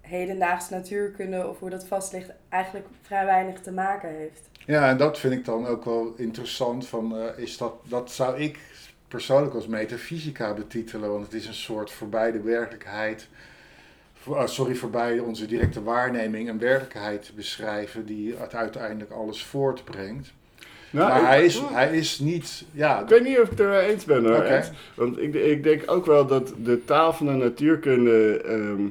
hedendaagse 0.02 0.74
natuurkunde, 0.74 1.48
of 1.48 1.60
hoe 1.60 1.70
dat 1.70 1.88
vast 1.88 2.14
ligt, 2.14 2.32
eigenlijk 2.50 2.88
vrij 3.02 3.26
weinig 3.26 3.62
te 3.62 3.72
maken 3.72 4.10
heeft. 4.10 4.50
Ja, 4.66 4.90
en 4.90 4.98
dat 4.98 5.20
vind 5.20 5.34
ik 5.34 5.46
dan 5.46 5.66
ook 5.66 5.86
wel 5.86 6.14
interessant. 6.18 6.88
Van, 6.88 7.18
eh, 7.18 7.38
is 7.38 7.58
dat, 7.58 7.74
dat 7.84 8.12
zou 8.12 8.40
ik 8.40 8.60
persoonlijk 9.08 9.54
als 9.54 9.68
metafysica 9.68 10.54
betitelen, 10.54 11.12
want 11.12 11.26
het 11.26 11.34
is 11.34 11.48
een 11.48 11.54
soort 11.54 11.92
voorbij 11.92 12.32
de 12.32 12.42
werkelijkheid, 12.42 13.28
ah, 14.30 14.48
sorry, 14.48 14.76
voorbij 14.76 15.20
onze 15.20 15.46
directe 15.46 15.84
waarneming, 15.84 16.50
een 16.50 16.60
werkelijkheid 16.60 17.32
beschrijven 17.36 18.06
die 18.06 18.36
uiteindelijk 18.38 19.12
alles 19.12 19.44
voortbrengt. 19.44 20.34
Nou, 20.98 21.10
maar 21.10 21.22
ik- 21.22 21.28
hij 21.28 21.46
is, 21.46 21.62
hij 21.72 21.98
is 21.98 22.20
niet, 22.20 22.66
ja, 22.72 23.02
Ik 23.02 23.08
weet 23.10 23.24
niet 23.24 23.38
of 23.38 23.44
ik 23.44 23.50
het 23.50 23.60
er 23.60 23.80
eens 23.80 24.06
ben 24.06 24.26
hoor. 24.26 24.44
Want 24.94 25.22
ik, 25.22 25.34
ik 25.34 25.64
denk 25.64 25.84
ook 25.92 26.06
wel 26.06 26.26
dat 26.28 26.54
de 26.64 26.84
taal 26.86 27.14
van 27.14 27.26
de 27.26 27.32
natuurkunde 27.34 28.42
ehm, 28.46 28.82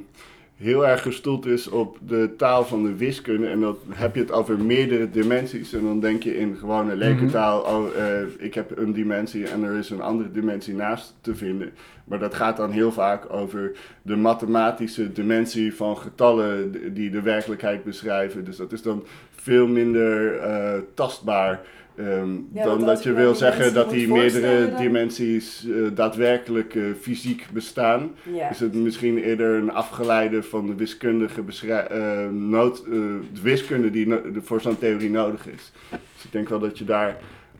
heel 0.57 0.87
erg 0.87 1.01
gestoeld 1.01 1.45
is 1.45 1.67
op 1.69 1.97
de 2.07 2.33
taal 2.37 2.65
van 2.65 2.83
de 2.83 2.95
wiskunde. 2.95 3.47
En 3.47 3.59
dan 3.59 3.77
heb 3.89 4.15
je 4.15 4.21
het 4.21 4.31
over 4.31 4.59
meerdere 4.59 5.09
dimensies. 5.09 5.73
En 5.73 5.81
dan 5.81 5.99
denk 5.99 6.23
je 6.23 6.37
in 6.37 6.55
gewone 6.59 6.95
lekentaal, 6.95 7.59
oh, 7.61 7.85
eh, 7.97 8.21
ik 8.37 8.53
heb 8.53 8.77
een 8.77 8.93
dimensie 8.93 9.47
en 9.47 9.63
er 9.63 9.77
is 9.77 9.89
een 9.89 10.01
andere 10.01 10.31
dimensie 10.31 10.73
naast 10.75 11.15
te 11.21 11.35
vinden. 11.35 11.71
Maar 12.03 12.19
dat 12.19 12.33
gaat 12.33 12.57
dan 12.57 12.71
heel 12.71 12.91
vaak 12.91 13.33
over 13.33 13.71
de 14.01 14.15
mathematische 14.15 15.11
dimensie 15.11 15.75
van 15.75 15.97
getallen 15.97 16.75
die 16.93 17.09
de 17.09 17.21
werkelijkheid 17.21 17.83
beschrijven. 17.83 18.43
Dus 18.45 18.57
dat 18.57 18.71
is 18.71 18.81
dan 18.81 19.03
veel 19.35 19.67
minder 19.67 20.37
eh, 20.39 20.79
tastbaar. 20.93 21.59
Ehm, 21.97 22.29
Ja, 22.53 22.63
dan 22.63 22.85
dat 22.85 23.03
je 23.03 23.13
wil 23.13 23.35
zeggen 23.35 23.73
dat 23.73 23.89
die 23.89 24.07
meerdere 24.07 24.69
dan- 24.69 24.81
dimensies 24.81 25.67
eh, 25.69 25.75
daadwerkelijk 25.93 26.75
eh, 26.75 26.83
fysiek 27.01 27.45
bestaan. 27.53 28.11
Ja. 28.33 28.49
Is 28.49 28.59
het 28.59 28.73
misschien 28.73 29.17
eerder 29.17 29.55
een 29.55 29.71
afgeleide 29.71 30.43
van 30.43 30.67
de 30.67 30.75
wiskundige 30.75 31.41
eh, 31.73 32.29
nood, 32.29 32.83
de 32.85 33.19
wiskunde 33.41 33.89
die 33.89 34.07
no- 34.07 34.21
voor 34.41 34.61
zo'n 34.61 34.77
theorie 34.77 35.09
nodig 35.09 35.47
is. 35.47 35.71
Dus 35.89 36.23
ik 36.25 36.31
denk 36.31 36.49
wel 36.49 36.59
dat 36.59 36.77
je 36.77 36.85
daar, 36.85 37.17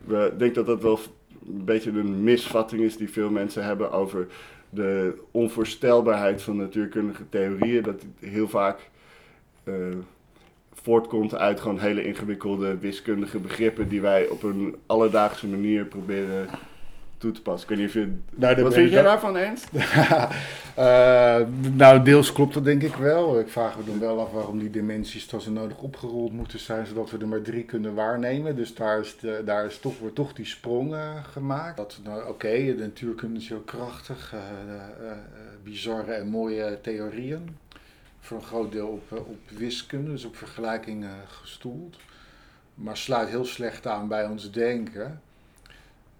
ik 0.08 0.38
denk 0.38 0.54
dat 0.54 0.66
dat 0.66 0.82
wel 0.82 0.98
een 1.46 1.64
beetje 1.64 1.90
een 1.90 2.22
misvatting 2.22 2.82
is 2.82 2.96
die 2.96 3.10
veel 3.10 3.30
mensen 3.30 3.64
hebben 3.64 3.92
over 3.92 4.26
de 4.70 5.12
onvoorstelbaarheid 5.30 6.42
van 6.42 6.56
natuurkundige 6.56 7.22
theorieën. 7.28 7.82
Dat 7.82 7.94
het 7.94 8.30
heel 8.30 8.48
vaak 8.48 8.78
voortkomt 10.82 11.34
uit 11.34 11.60
gewoon 11.60 11.78
hele 11.78 12.04
ingewikkelde 12.04 12.78
wiskundige 12.78 13.38
begrippen 13.38 13.88
die 13.88 14.00
wij 14.00 14.26
op 14.28 14.42
een 14.42 14.76
alledaagse 14.86 15.46
manier 15.46 15.84
proberen 15.84 16.46
toe 17.18 17.32
te 17.32 17.42
passen. 17.42 17.70
Ik 17.70 17.76
weet 17.76 17.78
niet 17.86 17.96
of 17.96 18.02
je... 18.02 18.12
Nou, 18.34 18.62
Wat 18.62 18.74
vind 18.74 18.90
jij 18.90 19.02
wel- 19.02 19.12
daarvan, 19.12 19.36
Ernst? 19.36 19.68
Eh, 20.78 21.40
nou, 21.74 22.02
deels 22.02 22.32
klopt 22.32 22.54
dat 22.54 22.64
denk 22.64 22.82
ik 22.82 22.94
wel. 22.94 23.38
Ik 23.40 23.48
vraag 23.48 23.76
me 23.78 23.84
dan 23.84 24.00
wel 24.00 24.20
af 24.20 24.30
waarom 24.32 24.58
die 24.58 24.70
dimensies 24.70 25.28
dan 25.28 25.40
zo 25.40 25.50
nodig 25.50 25.78
opgerold 25.78 26.32
moeten 26.32 26.58
zijn, 26.58 26.86
zodat 26.86 27.10
we 27.10 27.18
er 27.18 27.28
maar 27.28 27.42
drie 27.42 27.62
kunnen 27.64 27.94
waarnemen. 27.94 28.56
Dus 28.56 28.74
daar, 28.74 29.00
is 29.00 29.16
de, 29.20 29.42
daar 29.44 29.64
is 29.66 29.78
toch, 29.78 29.98
wordt 29.98 30.14
toch 30.14 30.32
die 30.32 30.44
sprong 30.44 30.94
eh, 30.94 31.24
gemaakt. 31.32 31.76
Dat, 31.76 32.00
nou, 32.04 32.28
Oké, 32.28 32.48
de 32.48 32.74
natuurkunde 32.78 33.40
is 33.40 33.48
heel 33.48 33.62
krachtig, 33.64 34.34
eh, 34.34 35.10
bizarre 35.64 36.12
en 36.12 36.28
mooie 36.28 36.78
theorieën. 36.82 37.56
Voor 38.28 38.36
een 38.38 38.44
groot 38.44 38.72
deel 38.72 38.88
op, 38.88 39.12
eh, 39.12 39.18
op 39.18 39.38
wiskunde, 39.48 40.10
dus 40.10 40.24
op 40.24 40.36
vergelijkingen 40.36 41.16
gestoeld. 41.28 41.96
Maar 42.74 42.96
sluit 42.96 43.28
heel 43.28 43.44
slecht 43.44 43.86
aan 43.86 44.08
bij 44.08 44.26
ons 44.26 44.50
denken. 44.50 45.20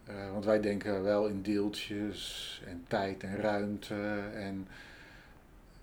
Eh, 0.06 0.14
want 0.32 0.44
wij 0.44 0.60
denken 0.60 1.02
wel 1.02 1.26
in 1.26 1.42
deeltjes 1.42 2.62
en 2.66 2.84
tijd 2.88 3.22
en 3.22 3.36
ruimte. 3.36 3.94
En, 4.34 4.68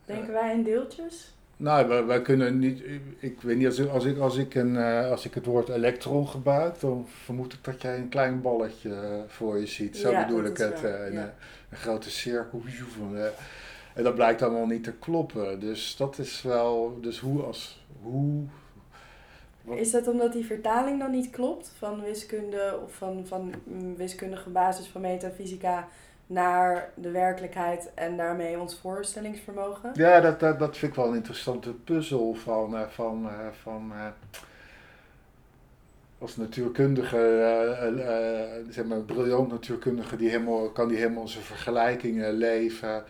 Denken 0.05 0.33
wij 0.33 0.53
in 0.53 0.63
deeltjes? 0.63 1.33
nou, 1.57 1.87
wij, 1.87 2.05
wij 2.05 2.21
kunnen 2.21 2.59
niet. 2.59 2.83
Ik 3.19 3.41
weet 3.41 3.57
niet, 3.57 3.65
als 3.67 3.77
ik, 3.79 3.89
als 3.89 4.05
ik, 4.05 4.17
als 4.17 4.37
ik, 4.37 4.55
een, 4.55 4.77
eh, 4.77 5.09
als 5.11 5.25
ik 5.25 5.33
het 5.33 5.45
woord 5.45 5.69
elektron 5.69 6.27
gebruik, 6.27 6.79
dan 6.79 7.07
vermoed 7.23 7.53
ik 7.53 7.63
dat 7.63 7.81
jij 7.81 7.97
een 7.97 8.09
klein 8.09 8.41
balletje 8.41 8.93
eh, 8.93 9.19
voor 9.27 9.59
je 9.59 9.65
ziet. 9.67 9.97
Zo 9.97 10.11
Ja, 10.11 10.25
bedoel 10.25 10.43
ik 10.43 10.57
het. 10.57 10.83
eh, 10.83 11.05
een, 11.05 11.13
ja. 11.13 11.23
eh, 11.23 11.27
een 11.69 11.77
grote 11.77 12.09
cirkel. 12.09 12.63
Van, 12.97 13.17
eh, 13.17 13.27
en 13.95 14.03
dat 14.03 14.15
blijkt 14.15 14.41
allemaal 14.41 14.65
niet 14.67 14.83
te 14.83 14.93
kloppen. 14.93 15.59
Dus 15.59 15.95
dat 15.97 16.17
is 16.17 16.41
wel. 16.41 16.97
Dus 17.01 17.19
hoe 17.19 17.41
als. 17.43 17.85
Hoe. 18.01 18.43
Wat- 19.61 19.77
Is 19.77 19.91
dat 19.91 20.07
omdat 20.07 20.33
die 20.33 20.45
vertaling 20.45 20.99
dan 20.99 21.11
niet 21.11 21.29
klopt 21.29 21.73
van 21.77 22.01
wiskunde 22.03 22.79
of 22.85 22.93
van, 22.93 23.23
van 23.27 23.53
wiskundige 23.97 24.49
basis 24.49 24.87
van 24.87 25.01
metafysica 25.01 25.87
naar 26.27 26.89
de 26.95 27.11
werkelijkheid 27.11 27.89
en 27.93 28.17
daarmee 28.17 28.59
ons 28.59 28.75
voorstellingsvermogen? 28.79 29.91
Ja, 29.93 30.19
dat, 30.19 30.39
dat, 30.39 30.59
dat 30.59 30.77
vind 30.77 30.91
ik 30.91 30.97
wel 30.97 31.07
een 31.07 31.15
interessante 31.15 31.73
puzzel 31.73 32.33
van, 32.33 32.75
eh, 32.77 32.87
van, 32.87 33.29
eh, 33.29 33.47
van 33.61 33.91
eh, 33.93 34.07
als 36.19 36.35
natuurkundige, 36.37 37.17
eh, 37.39 38.73
zeg 38.73 38.85
maar, 38.85 38.99
briljant 38.99 39.49
natuurkundige, 39.51 40.15
die 40.15 40.29
helemaal, 40.29 40.69
kan 40.69 40.87
die 40.87 40.97
helemaal 40.97 41.27
zijn 41.27 41.43
vergelijkingen 41.43 42.33
leven. 42.33 43.03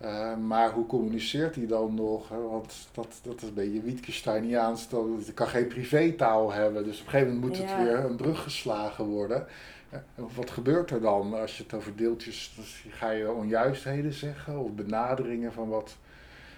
Eh, 0.00 0.36
maar 0.36 0.72
hoe 0.72 0.86
communiceert 0.86 1.54
hij 1.54 1.66
dan 1.66 1.94
nog? 1.94 2.28
Want 2.28 2.88
dat, 2.92 3.20
dat 3.22 3.42
is 3.42 3.48
een 3.48 3.54
beetje 3.54 3.82
Wittgensteiniaans. 3.82 4.88
Dat, 4.88 5.34
kan 5.34 5.46
geen 5.46 5.66
privétaal 5.66 6.52
hebben. 6.52 6.84
Dus 6.84 7.00
op 7.00 7.04
een 7.04 7.10
gegeven 7.10 7.34
moment 7.34 7.58
moet 7.58 7.68
Ja. 7.68 7.76
het 7.76 7.86
weer 7.86 8.04
een 8.04 8.16
brug 8.16 8.42
geslagen 8.42 9.04
worden. 9.04 9.46
En 9.90 10.04
wat 10.34 10.50
gebeurt 10.50 10.90
er 10.90 11.00
dan 11.00 11.34
als 11.34 11.56
je 11.56 11.62
het 11.62 11.74
over 11.74 11.96
deeltjes... 11.96 12.52
dus 12.56 12.84
ga 12.90 13.10
je 13.10 13.32
onjuistheden 13.32 14.12
zeggen 14.12 14.58
of 14.58 14.72
benaderingen 14.72 15.52
van 15.52 15.68
wat... 15.68 15.96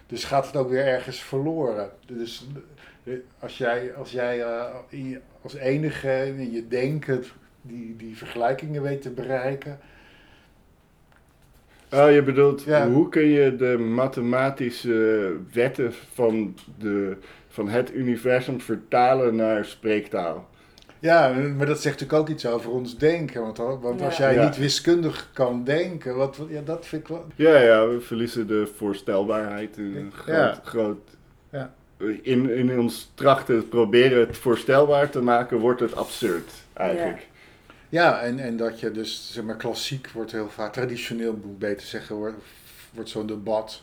Dus 0.06 0.24
gaat 0.24 0.46
het 0.46 0.56
ook 0.56 0.68
weer 0.68 0.86
ergens 0.86 1.22
verloren. 1.22 1.90
Dus 2.06 2.46
eh, 3.04 3.14
als 3.38 3.58
jij, 3.58 3.94
als, 3.94 4.10
jij 4.10 4.42
eh, 4.42 5.16
als 5.42 5.54
enige 5.54 6.26
in 6.26 6.52
je 6.52 6.68
denken 6.68 7.24
die, 7.62 7.96
die 7.96 8.16
vergelijkingen 8.16 8.82
weet 8.82 9.02
te 9.02 9.10
bereiken... 9.10 9.78
Oh, 11.94 12.10
je 12.10 12.22
bedoelt, 12.22 12.62
Ja. 12.62 12.88
hoe 12.88 13.08
kun 13.08 13.26
je 13.26 13.56
de 13.56 13.78
mathematische 13.78 15.32
wetten 15.52 15.92
van, 16.14 16.54
de, 16.78 17.16
van 17.48 17.68
het 17.68 17.94
universum 17.94 18.60
vertalen 18.60 19.36
naar 19.36 19.64
spreektaal? 19.64 20.50
Ja, 20.98 21.28
maar 21.56 21.66
dat 21.66 21.80
zegt 21.80 22.00
natuurlijk 22.00 22.20
ook 22.20 22.28
iets 22.34 22.46
over 22.46 22.70
ons 22.70 22.98
denken. 22.98 23.40
Want, 23.40 23.58
want 23.58 24.02
als 24.02 24.16
jij 24.16 24.34
Ja. 24.34 24.44
niet 24.44 24.56
wiskundig 24.56 25.30
kan 25.32 25.64
denken, 25.64 26.16
wat, 26.16 26.38
ja, 26.48 26.60
dat 26.64 26.86
vind 26.86 27.02
ik 27.02 27.08
wel... 27.08 27.26
Ja, 27.34 27.58
ja, 27.58 27.88
we 27.88 28.00
verliezen 28.00 28.46
de 28.46 28.68
voorstelbaarheid. 28.76 29.76
Een 29.76 30.12
groot, 30.14 30.36
Ja. 30.36 30.60
groot, 30.64 31.10
Ja. 31.52 31.74
in, 32.22 32.50
in 32.50 32.78
ons 32.78 33.12
trachten 33.14 33.68
proberen 33.68 34.20
het 34.20 34.36
voorstelbaar 34.38 35.10
te 35.10 35.20
maken, 35.22 35.58
wordt 35.58 35.80
het 35.80 35.96
absurd 35.96 36.50
eigenlijk. 36.72 37.26
Ja, 37.92 38.20
en, 38.22 38.38
en 38.38 38.56
dat 38.56 38.80
je 38.80 38.90
dus, 38.90 39.32
zeg 39.32 39.44
maar, 39.44 39.56
klassiek 39.56 40.08
wordt 40.10 40.32
heel 40.32 40.48
vaak, 40.48 40.72
traditioneel 40.72 41.32
moet 41.32 41.52
ik 41.52 41.58
beter 41.58 41.86
zeggen, 41.86 42.16
wordt, 42.16 42.36
wordt 42.92 43.10
zo'n 43.10 43.26
debat 43.26 43.82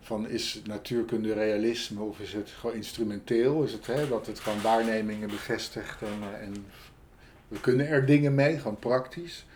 van 0.00 0.28
is 0.28 0.60
natuurkunde 0.64 1.32
realisme 1.32 2.02
of 2.02 2.20
is 2.20 2.32
het 2.32 2.50
gewoon 2.50 2.76
instrumenteel? 2.76 3.62
Is 3.62 3.72
het 3.72 3.86
hè, 3.86 4.08
dat 4.08 4.26
het 4.26 4.40
gewoon 4.40 4.62
waarnemingen 4.62 5.28
bevestigt 5.28 6.02
en, 6.02 6.22
eh, 6.32 6.46
en 6.46 6.64
we 7.48 7.60
kunnen 7.60 7.88
er 7.88 8.06
dingen 8.06 8.34
mee, 8.34 8.58
gewoon 8.58 8.78
praktisch? 8.78 9.46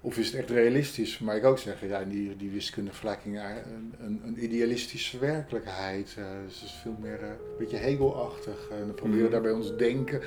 Of 0.00 0.18
is 0.18 0.26
het 0.26 0.34
echt 0.34 0.50
realistisch? 0.50 1.18
Maar 1.18 1.36
ik 1.36 1.44
ook 1.44 1.58
zeggen, 1.58 1.88
ja, 1.88 2.04
die, 2.04 2.36
die 2.36 2.50
wiskundevergelijking 2.50 3.38
eh, 3.38 3.44
een, 3.72 3.94
een, 4.00 4.20
een 4.26 4.44
idealistische 4.44 5.18
werkelijkheid. 5.18 6.14
eh, 6.18 6.24
dus 6.46 6.54
het 6.60 6.68
is 6.68 6.78
veel 6.82 6.96
meer 7.00 7.22
een 7.22 7.36
beetje 7.58 7.76
Hegelachtig. 7.76 8.68
En 8.70 8.78
dan 8.86 8.94
proberen 8.94 9.16
we 9.18 9.22
Mhm. 9.22 9.32
daar 9.32 9.40
bij 9.42 9.52
ons 9.52 9.76
denken 9.76 10.20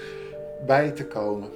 bij 0.65 0.91
te 0.91 1.05
komen. 1.05 1.49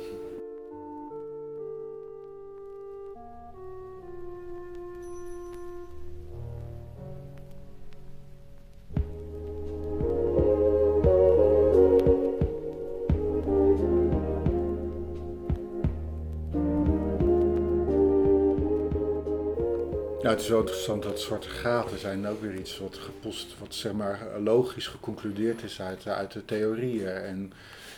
Ja, 20.30 20.36
het 20.36 20.44
is 20.44 20.50
wel 20.50 20.60
interessant 20.60 21.04
dat 21.04 21.20
zwarte 21.20 21.50
gaten 21.50 22.00
zijn 22.00 22.28
ook 22.28 22.42
weer 22.42 22.56
iets 22.56 22.80
wat 22.80 22.98
gepost, 22.98 23.60
wat 23.60 23.76
zeg 23.76 23.94
maar 23.94 24.20
logisch 24.44 24.88
geconcludeerd 24.88 25.64
is 25.64 25.82
uit, 25.82 26.08
uit 26.08 26.32
de 26.32 26.46
theorieën. 26.46 27.08
En, 27.08 27.54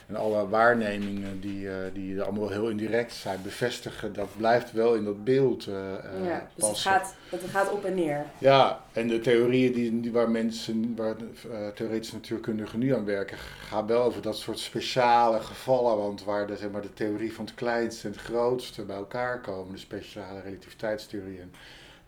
en 0.08 0.16
alle 0.16 0.50
waarnemingen 0.50 1.42
die, 1.42 1.64
uh, 1.64 1.74
die 1.94 2.22
allemaal 2.22 2.50
heel 2.50 2.70
indirect 2.70 3.14
zijn, 3.14 3.40
bevestigen, 3.44 4.14
dat 4.14 4.28
blijft 4.38 4.72
wel 4.72 4.94
in 4.94 5.04
dat 5.04 5.24
beeld 5.24 5.68
uh, 5.68 5.76
ja, 6.24 6.48
dus 6.56 6.68
het 6.68 6.78
gaat, 6.78 7.16
het 7.30 7.42
gaat 7.50 7.72
op 7.72 7.86
en 7.86 7.96
neer. 7.96 8.26
Ja, 8.38 8.84
en 8.92 9.08
de 9.08 9.20
theorieën 9.20 9.74
die, 9.74 10.00
die 10.00 10.12
waar 10.12 10.30
mensen, 10.30 10.96
waar 10.96 11.16
uh, 11.52 11.68
theoretische 11.68 12.16
natuurkundigen 12.16 12.80
nu 12.80 12.96
aan 12.96 13.06
werken, 13.06 13.38
gaan 13.38 13.88
wel 13.88 14.04
over 14.04 14.22
dat 14.22 14.38
soort 14.38 14.60
speciale 14.60 15.40
gevallen, 15.40 15.98
want 15.98 16.24
waar 16.24 16.48
de, 16.48 16.56
zeg 16.58 16.72
maar, 16.72 16.82
de 16.82 16.94
theorie 16.94 17.34
van 17.34 17.46
het 17.46 17.54
kleinste 17.54 18.08
en 18.08 18.14
het 18.14 18.22
grootste 18.22 18.84
bij 18.84 18.96
elkaar 18.96 19.42
komen, 19.42 19.74
de 19.74 19.80
speciale 19.80 20.42
relativiteitstheorieën 20.42 21.52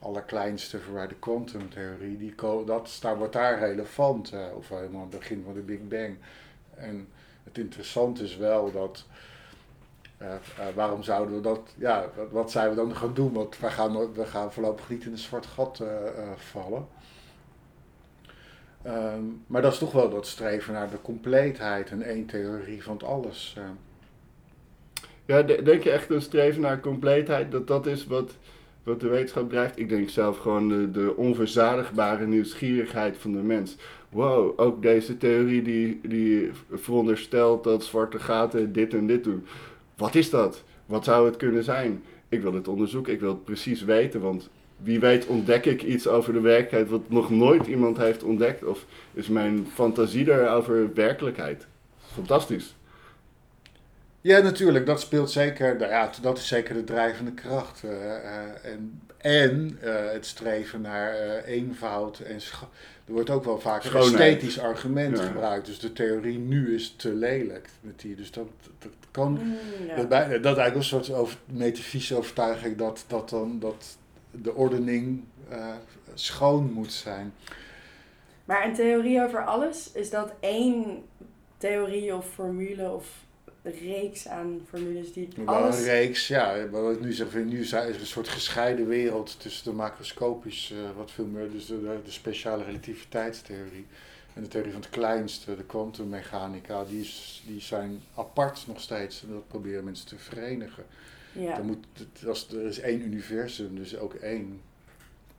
allerkleinste 0.04 0.80
voor 0.80 1.08
de 1.08 1.16
kwantumtheorie, 1.16 2.18
die 2.18 2.36
dat 2.66 2.98
daar 3.02 3.18
wordt 3.18 3.34
daar 3.34 3.60
relevant, 3.60 4.34
uh, 4.34 4.40
of 4.56 4.70
helemaal 4.70 5.02
het 5.02 5.20
begin 5.20 5.42
van 5.46 5.54
de 5.54 5.60
Big 5.60 5.88
Bang. 5.88 6.18
En 6.76 7.08
het 7.44 7.58
interessante 7.58 8.24
is 8.24 8.38
wel 8.38 8.72
dat, 8.72 9.06
uh, 10.22 10.28
uh, 10.28 10.66
waarom 10.76 11.04
zouden 11.04 11.36
we 11.36 11.42
dat, 11.42 11.60
ja, 11.76 12.10
wat, 12.32 12.52
zijn 12.52 12.70
we 12.70 12.76
dan 12.76 12.96
gaan 12.96 13.14
doen? 13.14 13.34
Want 13.34 13.60
we 13.60 13.70
gaan, 13.70 14.14
we 14.14 14.26
gaan 14.26 14.54
voorlopig 14.54 14.90
niet 14.90 15.06
in 15.06 15.12
een 15.12 15.18
zwart 15.18 15.46
gat 15.46 15.84
vallen. 16.36 16.88
Um, 18.86 19.44
maar 19.48 19.62
dat 19.62 19.74
is 19.74 19.80
toch 19.80 19.92
wel 19.92 20.10
dat 20.10 20.28
streven 20.28 20.74
naar 20.74 20.90
de 20.90 21.02
compleetheid 21.02 21.90
en 21.90 22.02
één 22.02 22.26
theorie 22.26 22.84
van 22.84 22.94
het 22.94 23.04
alles. 23.04 23.58
Ja, 25.26 25.42
denk 25.42 25.84
je 25.84 25.92
echt 25.92 26.10
een 26.10 26.22
streven 26.22 26.62
naar 26.62 26.80
compleetheid, 26.80 27.52
dat 27.52 27.68
dat 27.68 27.86
is 27.86 28.06
wat 28.06 28.32
wat 28.84 29.00
de 29.00 29.08
wetenschap 29.08 29.50
drijft. 29.50 29.80
Ik 29.80 29.90
denk 29.90 30.10
zelf 30.10 30.38
gewoon 30.38 30.70
de, 30.70 30.92
de 30.92 31.14
onverzadigbare 31.16 32.28
nieuwsgierigheid 32.28 33.18
van 33.18 33.32
de 33.32 33.38
mens. 33.38 33.76
Wow, 34.10 34.60
ook 34.60 34.82
deze 34.82 35.18
theorie 35.18 35.62
die, 35.62 36.00
die 36.04 36.52
veronderstelt 36.72 37.64
dat 37.64 37.84
zwarte 37.84 38.20
gaten 38.20 38.74
dit 38.74 38.94
en 38.94 39.08
dit 39.08 39.24
doen. 39.24 39.46
Wat 39.96 40.16
is 40.16 40.30
dat? 40.30 40.64
Wat 40.86 41.04
zou 41.04 41.26
het 41.26 41.38
kunnen 41.38 41.64
zijn? 41.64 42.04
Ik 42.30 42.42
wil 42.42 42.54
het 42.54 42.68
onderzoeken, 42.68 43.14
ik 43.14 43.20
wil 43.20 43.30
het 43.30 43.44
precies 43.44 43.84
weten, 43.84 44.22
want 44.22 44.50
wie 44.78 45.00
weet 45.00 45.26
ontdek 45.26 45.66
ik 45.66 45.84
iets 45.84 46.08
over 46.08 46.34
de 46.34 46.40
werkelijkheid 46.40 46.90
wat 46.90 47.10
nog 47.10 47.30
nooit 47.30 47.68
iemand 47.68 47.98
heeft 47.98 48.24
ontdekt. 48.24 48.64
Of 48.64 48.86
is 49.14 49.28
mijn 49.28 49.68
fantasie 49.74 50.32
er 50.32 50.50
over 50.50 50.94
werkelijkheid? 50.94 51.68
Fantastisch. 52.14 52.76
Ja, 54.24 54.40
natuurlijk. 54.40 54.86
Dat 54.86 55.02
speelt 55.02 55.32
zeker. 55.32 55.78
Nou 55.78 55.92
ja, 55.92 56.10
dat 56.22 56.38
is 56.38 56.48
zeker 56.48 56.74
de 56.74 56.84
drijvende 56.84 57.32
kracht. 57.32 57.84
Uh, 57.84 57.92
uh, 57.92 58.72
en 58.72 59.02
en 59.18 59.80
uh, 59.84 60.12
het 60.12 60.26
streven 60.26 60.82
naar 60.82 61.44
eenvoud. 61.44 62.20
En 62.20 62.36
er 63.06 63.14
wordt 63.14 63.30
ook 63.30 63.44
wel 63.44 63.60
vaak 63.60 63.84
een 63.84 63.96
esthetisch 63.96 64.60
argument 64.60 65.18
ja. 65.18 65.24
gebruikt. 65.24 65.66
Dus 65.66 65.80
de 65.80 65.94
theorie 65.94 66.38
nu 66.38 66.76
is 66.76 66.96
te 66.98 67.14
lelijk. 67.14 67.70
Met 67.82 68.00
die. 68.00 68.16
Dus 68.16 68.32
dat, 68.32 68.48
dat 68.80 68.92
kan. 69.12 69.32
Mm, 69.32 69.58
ja. 69.88 69.96
dat, 69.96 70.10
dat 70.10 70.30
is 70.30 70.42
eigenlijk 70.42 70.76
een 70.76 70.84
soort 70.84 71.12
over, 71.12 71.38
metafysische 71.46 72.18
overtuiging 72.18 72.78
dat, 72.78 73.06
dat, 73.08 73.30
dan, 73.30 73.60
dat 73.60 73.98
de 74.32 74.54
ordening 74.54 75.24
schoon 76.14 76.72
moet 76.72 76.94
zijn. 76.94 77.34
Maar 78.46 78.66
een 78.66 78.74
theorie 78.74 79.24
over 79.24 79.46
alles, 79.46 79.92
is 79.94 80.10
dat 80.10 80.34
één 80.40 81.04
theorie 81.58 82.16
of 82.16 82.30
formule 82.34 82.90
of 82.90 83.08
reeks 83.64 84.28
aan 84.28 84.62
formules 84.70 85.14
die 85.14 85.30
alles... 85.46 85.78
Een 85.78 85.84
reeks, 85.84 86.28
ja. 86.28 86.70
Wat 86.70 87.02
nu 87.02 87.14
zeg, 87.14 87.34
nu 87.34 87.60
is 87.60 87.72
er 87.72 88.00
een 88.00 88.06
soort 88.06 88.28
gescheiden 88.28 88.88
wereld 88.88 89.40
tussen 89.40 89.64
de 89.64 89.78
macroscopisch, 89.78 90.72
uh, 90.72 90.80
wat 90.96 91.12
veel 91.12 91.26
meer, 91.26 91.52
dus 91.52 91.66
de, 91.66 92.00
de, 92.06 92.12
speciale 92.12 92.64
relativiteitstheorie 92.64 93.86
en 94.34 94.42
de 94.42 94.48
theorie 94.48 94.72
van 94.72 94.82
het 94.82 94.90
kleinste, 94.90 95.56
de 95.56 95.64
kwantummechanica, 95.64 96.84
die, 96.84 97.14
die 97.46 97.62
zijn 97.62 98.02
apart 98.16 98.68
nog 98.68 98.82
steeds 98.82 99.24
en 99.24 99.30
dat 99.30 99.48
proberen 99.48 99.84
mensen 99.84 100.08
te 100.08 100.18
verenigen. 100.18 100.86
Ja. 101.32 101.56
Dan 101.56 101.66
moet, 101.66 101.86
als, 102.28 102.48
er 102.52 102.66
is 102.66 102.80
één 102.80 103.02
universum, 103.02 103.76
dus 103.76 103.98
ook 103.98 104.14
één. 104.14 104.62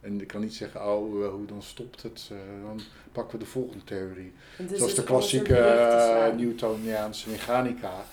En 0.05 0.21
ik 0.21 0.27
kan 0.27 0.41
niet 0.41 0.55
zeggen, 0.55 0.81
oh, 0.81 1.31
hoe 1.31 1.47
dan 1.47 1.63
stopt 1.63 2.03
het? 2.03 2.29
Uh, 2.33 2.39
dan 2.67 2.81
pakken 3.13 3.39
we 3.39 3.45
de 3.45 3.51
volgende 3.51 3.85
theorie. 3.85 4.33
Dus 4.59 4.79
Zoals 4.79 4.95
de 4.95 5.05
klassieke 5.05 5.59
uh, 5.59 6.37
Newtoniaanse 6.37 7.31
mechanica 7.31 8.05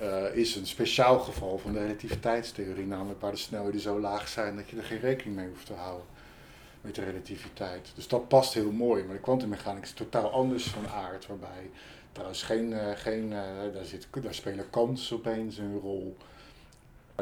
uh, 0.00 0.36
is 0.36 0.56
een 0.56 0.66
speciaal 0.66 1.18
geval 1.18 1.58
van 1.58 1.72
de 1.72 1.78
relativiteitstheorie, 1.78 2.86
namelijk 2.86 3.20
waar 3.20 3.30
de 3.30 3.36
snelheden 3.36 3.80
zo 3.80 4.00
laag 4.00 4.28
zijn 4.28 4.56
dat 4.56 4.68
je 4.68 4.76
er 4.76 4.84
geen 4.84 5.00
rekening 5.00 5.36
mee 5.36 5.48
hoeft 5.48 5.66
te 5.66 5.72
houden 5.72 6.06
met 6.80 6.94
de 6.94 7.04
relativiteit. 7.04 7.92
Dus 7.94 8.08
dat 8.08 8.28
past 8.28 8.54
heel 8.54 8.72
mooi, 8.72 9.04
maar 9.04 9.14
de 9.14 9.20
kwantummechanica 9.20 9.86
is 9.86 9.92
totaal 9.92 10.30
anders 10.30 10.64
van 10.66 10.88
aard, 10.88 11.26
waarbij 11.26 11.70
trouwens 12.12 12.42
geen, 12.42 12.74
geen 12.96 13.30
daar, 13.30 13.84
zit, 13.84 14.08
daar 14.22 14.34
spelen 14.34 14.70
kansen 14.70 15.16
opeens 15.16 15.58
een 15.58 15.78
rol. 15.78 16.16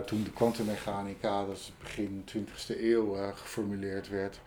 Toen 0.04 0.24
de 0.24 0.30
kwantummechanica, 0.30 1.44
dat 1.46 1.56
is 1.56 1.72
begin 1.80 2.24
20e 2.28 2.80
eeuw, 2.80 3.32
geformuleerd 3.34 4.08
werd, 4.08 4.40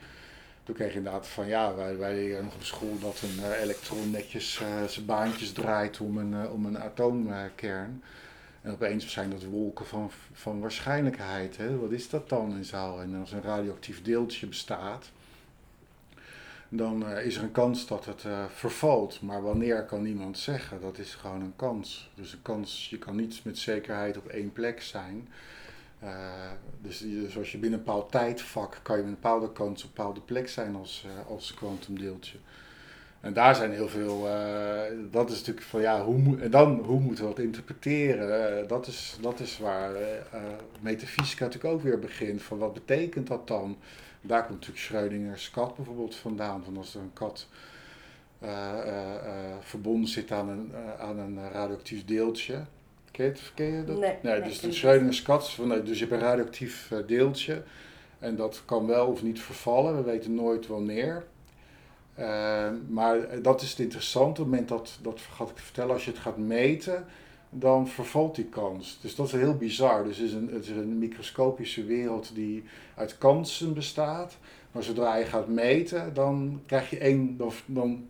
toen 0.70 0.78
kreeg 0.78 0.92
je 0.92 0.98
inderdaad 0.98 1.28
van 1.28 1.48
ja, 1.48 1.76
wij, 1.76 1.98
wij 1.98 2.14
leren 2.14 2.44
nog 2.44 2.54
op 2.54 2.64
school 2.64 3.00
dat 3.00 3.22
een 3.22 3.40
uh, 3.40 3.62
elektron 3.62 4.12
netjes 4.12 4.62
uh, 4.62 4.84
zijn 4.84 5.06
baantjes 5.06 5.52
draait 5.52 6.00
om 6.00 6.18
een, 6.18 6.32
uh, 6.32 6.54
om 6.54 6.66
een 6.66 6.80
atoomkern. 6.80 8.04
En 8.62 8.72
opeens 8.72 9.12
zijn 9.12 9.30
dat 9.30 9.44
wolken 9.44 9.86
van, 9.86 10.12
van 10.34 10.60
waarschijnlijkheid. 10.60 11.58
Hè? 11.58 11.78
Wat 11.78 11.92
is 11.92 12.10
dat 12.10 12.30
dan 12.30 12.56
in 12.58 12.66
zaal? 12.66 13.02
En 13.02 13.16
als 13.20 13.32
een 13.32 13.42
radioactief 13.42 14.02
deeltje 14.02 14.48
bestaat, 14.48 15.12
dan 16.70 17.10
is 17.10 17.36
er 17.36 17.44
een 17.44 17.52
kans 17.52 17.88
dat 17.88 18.06
het 18.06 18.26
vervalt. 18.54 19.22
Maar 19.22 19.42
wanneer 19.42 19.86
kan 19.86 20.02
niemand 20.02 20.38
zeggen? 20.38 20.82
Dat 20.82 20.98
is 20.98 21.16
gewoon 21.16 21.42
een 21.42 21.56
kans. 21.56 22.12
Dus 22.16 22.34
een 22.34 22.42
kans, 22.42 22.88
je 22.90 22.98
kan 22.98 23.16
niet 23.16 23.40
met 23.44 23.58
zekerheid 23.58 24.18
op 24.18 24.28
één 24.28 24.52
plek 24.52 24.82
zijn. 24.82 25.28
Uh, 26.04 26.10
dus, 26.82 27.00
dus 27.00 27.38
als 27.38 27.52
je 27.52 27.58
binnen 27.58 27.80
een 27.80 27.86
bepaald 27.86 28.12
tijdvak 28.12 28.80
kan 28.84 28.98
je 28.98 29.04
met 29.04 29.12
een 29.12 29.20
bepaalde 29.22 29.52
kans 29.52 29.84
op 29.84 29.90
een 29.90 29.96
bepaalde 29.96 30.22
plek 30.22 30.50
zijn 30.50 30.76
als, 30.76 31.06
als 31.28 31.54
kwantumdeeltje. 31.54 32.38
En 33.22 33.34
daar 33.34 33.56
zijn 33.56 33.72
heel 33.72 33.88
veel, 33.88 34.28
dat 35.12 35.30
is 35.30 35.38
natuurlijk 35.38 35.66
van 35.66 35.82
ja, 35.82 36.04
hoe, 36.04 36.40
en 36.40 36.52
dan 36.52 36.80
hoe 36.86 37.00
moeten 37.00 37.24
we 37.24 37.30
dat 37.30 37.44
interpreteren? 37.44 38.68
dat, 38.68 38.88
is, 38.88 39.18
dat 39.22 39.40
is 39.40 39.58
waar 39.58 39.92
metafysica 40.80 41.46
natuurlijk 41.46 41.74
ook 41.74 41.82
weer 41.82 42.00
begint, 42.00 42.42
van 42.42 42.58
wat 42.58 42.74
betekent 42.74 43.28
dat 43.28 43.48
dan? 43.48 43.78
Daar 44.22 44.46
komt 44.46 44.60
natuurlijk 44.60 44.86
Schrödinger's 44.86 45.52
kat 45.52 45.76
bijvoorbeeld 45.76 46.16
vandaan, 46.16 46.64
van 46.64 46.78
als 46.78 46.96
er 46.96 47.02
een 47.02 47.14
kat 47.14 47.48
verbonden 49.62 50.10
zit 50.10 50.32
aan 50.32 50.50
een, 50.50 50.72
aan 51.00 51.18
een 51.18 51.52
radioactief 51.52 52.06
deeltje, 52.06 52.66
Ken 53.12 53.34
je, 53.56 53.84
dat? 53.84 54.00
Nee, 54.00 54.16
nee, 54.22 54.42
dus 54.42 54.60
de 54.60 54.72
Schrödinger's 54.72 55.22
kat, 55.22 55.58
dus 55.86 56.00
je 56.00 56.06
hebt 56.06 56.22
een 56.22 56.28
radioactief 56.28 56.92
deeltje. 57.08 57.64
En 58.20 58.36
dat 58.36 58.62
kan 58.66 58.88
wel 58.88 59.08
of 59.08 59.24
niet 59.24 59.42
vervallen, 59.42 59.96
we 59.96 60.04
weten 60.04 60.36
nooit 60.36 60.68
wanneer. 60.68 61.26
Maar 62.88 63.42
dat 63.42 63.62
is 63.62 63.70
het 63.70 63.80
interessante, 63.80 64.30
op 64.30 64.38
het 64.38 64.46
moment 64.46 64.68
dat, 64.68 65.00
dat 65.02 65.20
gaat 65.20 65.50
ik 65.50 65.58
vertellen, 65.58 65.94
als 65.94 66.06
je 66.06 66.12
het 66.12 66.20
gaat 66.20 66.38
meten, 66.38 67.06
dan 67.50 67.88
vervalt 67.88 68.36
die 68.36 68.46
kans. 68.46 69.00
Dus 69.02 69.16
dat 69.16 69.26
is 69.26 69.32
heel 69.32 69.58
bizar. 69.58 70.04
Dus 70.04 70.18
het 70.18 70.28
is 70.28 70.34
een, 70.34 70.50
het 70.54 70.64
is 70.64 70.70
een 70.70 70.98
microscopische 70.98 71.86
wereld 71.86 72.32
die 72.34 72.64
uit 72.96 73.18
kansen 73.18 73.74
bestaat. 73.74 74.38
Maar 74.72 74.84
zodra 74.84 75.16
je 75.16 75.26
gaat 75.26 75.48
meten, 75.48 76.14
dan 76.14 76.62
krijg 76.66 76.90
je 76.90 76.98
één, 76.98 77.38
dan, 77.38 77.52
dan 77.66 78.08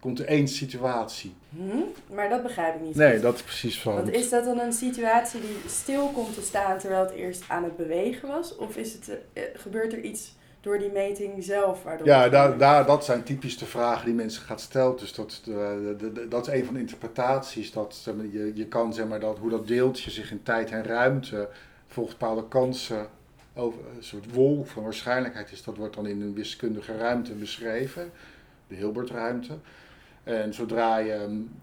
komt 0.00 0.18
er 0.18 0.26
één 0.26 0.48
situatie. 0.48 1.34
Hm? 1.56 2.14
Maar 2.14 2.28
dat 2.28 2.42
begrijp 2.42 2.74
ik 2.74 2.80
niet. 2.80 2.94
Nee, 2.94 3.20
dat 3.20 3.34
is 3.34 3.42
precies 3.42 3.80
van. 3.80 3.94
Want 3.94 4.12
is 4.12 4.30
dat 4.30 4.44
dan 4.44 4.58
een 4.58 4.72
situatie 4.72 5.40
die 5.40 5.56
stil 5.66 6.08
komt 6.08 6.34
te 6.34 6.42
staan 6.42 6.78
terwijl 6.78 7.02
het 7.02 7.12
eerst 7.12 7.44
aan 7.48 7.64
het 7.64 7.76
bewegen 7.76 8.28
was? 8.28 8.56
Of 8.56 8.76
is 8.76 8.92
het, 8.92 9.08
uh, 9.08 9.42
gebeurt 9.54 9.92
er 9.92 10.00
iets 10.00 10.32
door 10.60 10.78
die 10.78 10.90
meting 10.90 11.44
zelf? 11.44 11.82
Waardoor 11.82 12.06
ja, 12.06 12.28
daar, 12.28 12.58
daar, 12.58 12.86
dat 12.86 13.04
zijn 13.04 13.22
typisch 13.22 13.58
de 13.58 13.66
vragen 13.66 14.04
die 14.04 14.14
mensen 14.14 14.42
gaan 14.42 14.58
stellen. 14.58 14.96
Dus 14.96 15.14
dat, 15.14 15.40
de, 15.44 15.94
de, 15.98 16.12
de, 16.12 16.28
dat 16.28 16.46
is 16.46 16.54
een 16.54 16.64
van 16.64 16.74
de 16.74 16.80
interpretaties. 16.80 17.72
Dat, 17.72 18.08
je, 18.30 18.52
je 18.54 18.66
kan 18.66 18.94
zeg 18.94 19.06
maar, 19.06 19.20
dat, 19.20 19.38
hoe 19.38 19.50
dat 19.50 19.66
deeltje 19.66 20.10
zich 20.10 20.30
in 20.30 20.42
tijd 20.42 20.70
en 20.70 20.84
ruimte 20.84 21.48
volgens 21.86 22.16
bepaalde 22.16 22.48
kansen 22.48 23.06
over 23.54 23.80
een 23.96 24.04
soort 24.04 24.32
wolk 24.32 24.66
van 24.66 24.82
waarschijnlijkheid 24.82 25.52
is. 25.52 25.64
Dat 25.64 25.76
wordt 25.76 25.94
dan 25.94 26.06
in 26.06 26.20
een 26.20 26.34
wiskundige 26.34 26.96
ruimte 26.96 27.32
beschreven, 27.32 28.10
de 28.68 28.74
Hilbertruimte. 28.74 29.58
En 30.22 30.54
zodra 30.54 30.98
je 30.98 31.12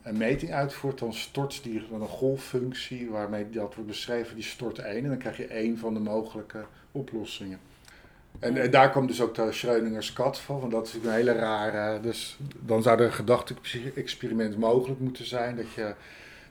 een 0.03 0.17
meting 0.17 0.53
uitvoert, 0.53 0.99
dan 0.99 1.13
stort 1.13 1.63
die 1.63 1.83
een 1.91 2.07
golffunctie 2.07 3.09
waarmee 3.09 3.49
dat 3.49 3.75
wordt 3.75 3.89
beschreven, 3.89 4.35
die 4.35 4.43
stort 4.43 4.79
één. 4.79 5.03
En 5.03 5.09
dan 5.09 5.17
krijg 5.17 5.37
je 5.37 5.47
één 5.47 5.77
van 5.77 5.93
de 5.93 5.99
mogelijke 5.99 6.65
oplossingen. 6.91 7.59
En, 8.39 8.71
daar 8.71 8.91
komt 8.91 9.07
dus 9.07 9.21
ook 9.21 9.35
de 9.35 9.51
Schrödinger's 9.51 10.13
kat 10.13 10.39
van, 10.39 10.59
want 10.59 10.71
dat 10.71 10.87
is 10.87 10.93
een 10.93 11.11
hele 11.11 11.31
rare. 11.31 11.99
Dus 11.99 12.37
dan 12.59 12.81
zou 12.81 12.99
er 12.99 13.05
een 13.05 13.13
gedachte-experiment 13.13 14.57
mogelijk 14.57 14.99
moeten 14.99 15.25
zijn 15.25 15.55
dat 15.55 15.73
je, 15.73 15.93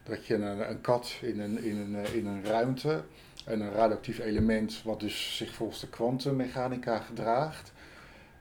dat 0.03 0.27
je 0.27 0.35
een, 0.35 0.71
een 0.71 0.81
kat 0.81 1.19
in 1.21 1.41
een, 1.41 1.63
in, 1.63 1.77
een, 1.77 2.15
in 2.15 2.27
een 2.27 2.45
ruimte 2.45 3.03
En 3.45 3.61
een 3.61 3.73
radioactief 3.73 4.19
element 4.19 4.81
wat 4.85 5.01
dus 5.01 5.37
zich 5.37 5.55
volgens 5.55 5.81
de 5.81 5.89
kwantummechanica 5.89 6.99
gedraagt. 6.99 7.73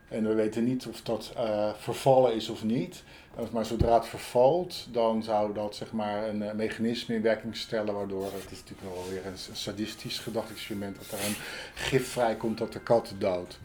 En 0.08 0.27
we 0.27 0.34
weten 0.34 0.63
niet 0.63 0.88
of 0.88 1.01
dat 1.01 1.34
uh, 1.38 1.73
vervallen 1.77 2.36
is 2.36 2.49
of 2.49 2.63
niet. 2.63 3.03
Maar 3.51 3.65
zodra 3.65 3.93
het 3.93 4.07
vervalt, 4.07 4.87
dan 4.91 5.23
zou 5.23 5.53
dat 5.53 5.75
zeg 5.75 5.91
maar, 5.91 6.27
een, 6.27 6.55
mechanisme 6.55 7.15
in 7.15 7.21
werking 7.21 7.55
stellen, 7.55 7.93
waardoor 7.93 8.23
het 8.23 8.51
is 8.51 8.63
natuurlijk 8.63 8.95
wel 8.95 9.09
weer 9.09 9.25
een 9.25 9.55
sadistisch 9.55 10.19
gedachtexperiment, 10.19 10.95
dat 10.95 11.19
er 11.19 11.25
een 11.25 11.35
gif 11.73 12.07
vrijkomt 12.07 12.57
dat 12.57 12.73
de 12.73 12.79
kat 12.79 13.13
doodt. 13.17 13.59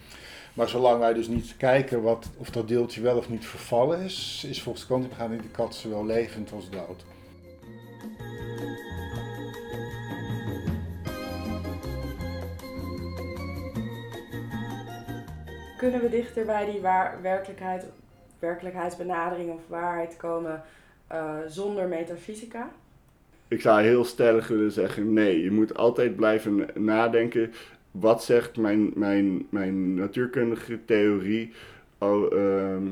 Maar 0.54 0.68
zolang 0.68 0.98
wij 0.98 1.12
dus 1.12 1.26
niet 1.26 1.56
kijken 1.56 2.02
wat, 2.02 2.30
of 2.36 2.50
dat 2.50 2.68
deeltje 2.68 3.00
wel 3.00 3.16
of 3.16 3.28
niet 3.28 3.46
vervallen 3.46 4.00
is, 4.00 4.44
is 4.48 4.62
volgens 4.62 4.86
kwantummechanica 4.86 5.42
de 5.42 5.48
kat 5.48 5.74
zowel 5.74 6.06
levend 6.06 6.52
als 6.52 6.70
dood. 6.70 7.04
Kunnen 15.76 16.00
we 16.00 16.08
dichter 16.08 16.44
bij 16.44 16.70
die 16.70 16.80
waar, 16.80 17.22
werkelijkheid, 17.22 17.84
werkelijkheidsbenadering 18.40 19.50
of 19.50 19.60
waarheid 19.66 20.16
komen 20.16 20.62
uh, 21.12 21.34
zonder 21.46 21.88
metafysica? 21.88 22.70
Ik 23.48 23.60
zou 23.60 23.82
heel 23.82 24.04
stellig 24.04 24.48
willen 24.48 24.72
zeggen 24.72 25.12
nee. 25.12 25.42
Je 25.42 25.50
moet 25.50 25.76
altijd 25.76 26.16
blijven 26.16 26.66
nadenken. 26.74 27.52
Wat 27.90 28.24
zegt 28.24 28.56
mijn, 28.56 28.90
mijn, 28.94 29.46
mijn 29.48 29.94
natuurkundige 29.94 30.84
theorie 30.84 31.52
ehm, 31.98 32.86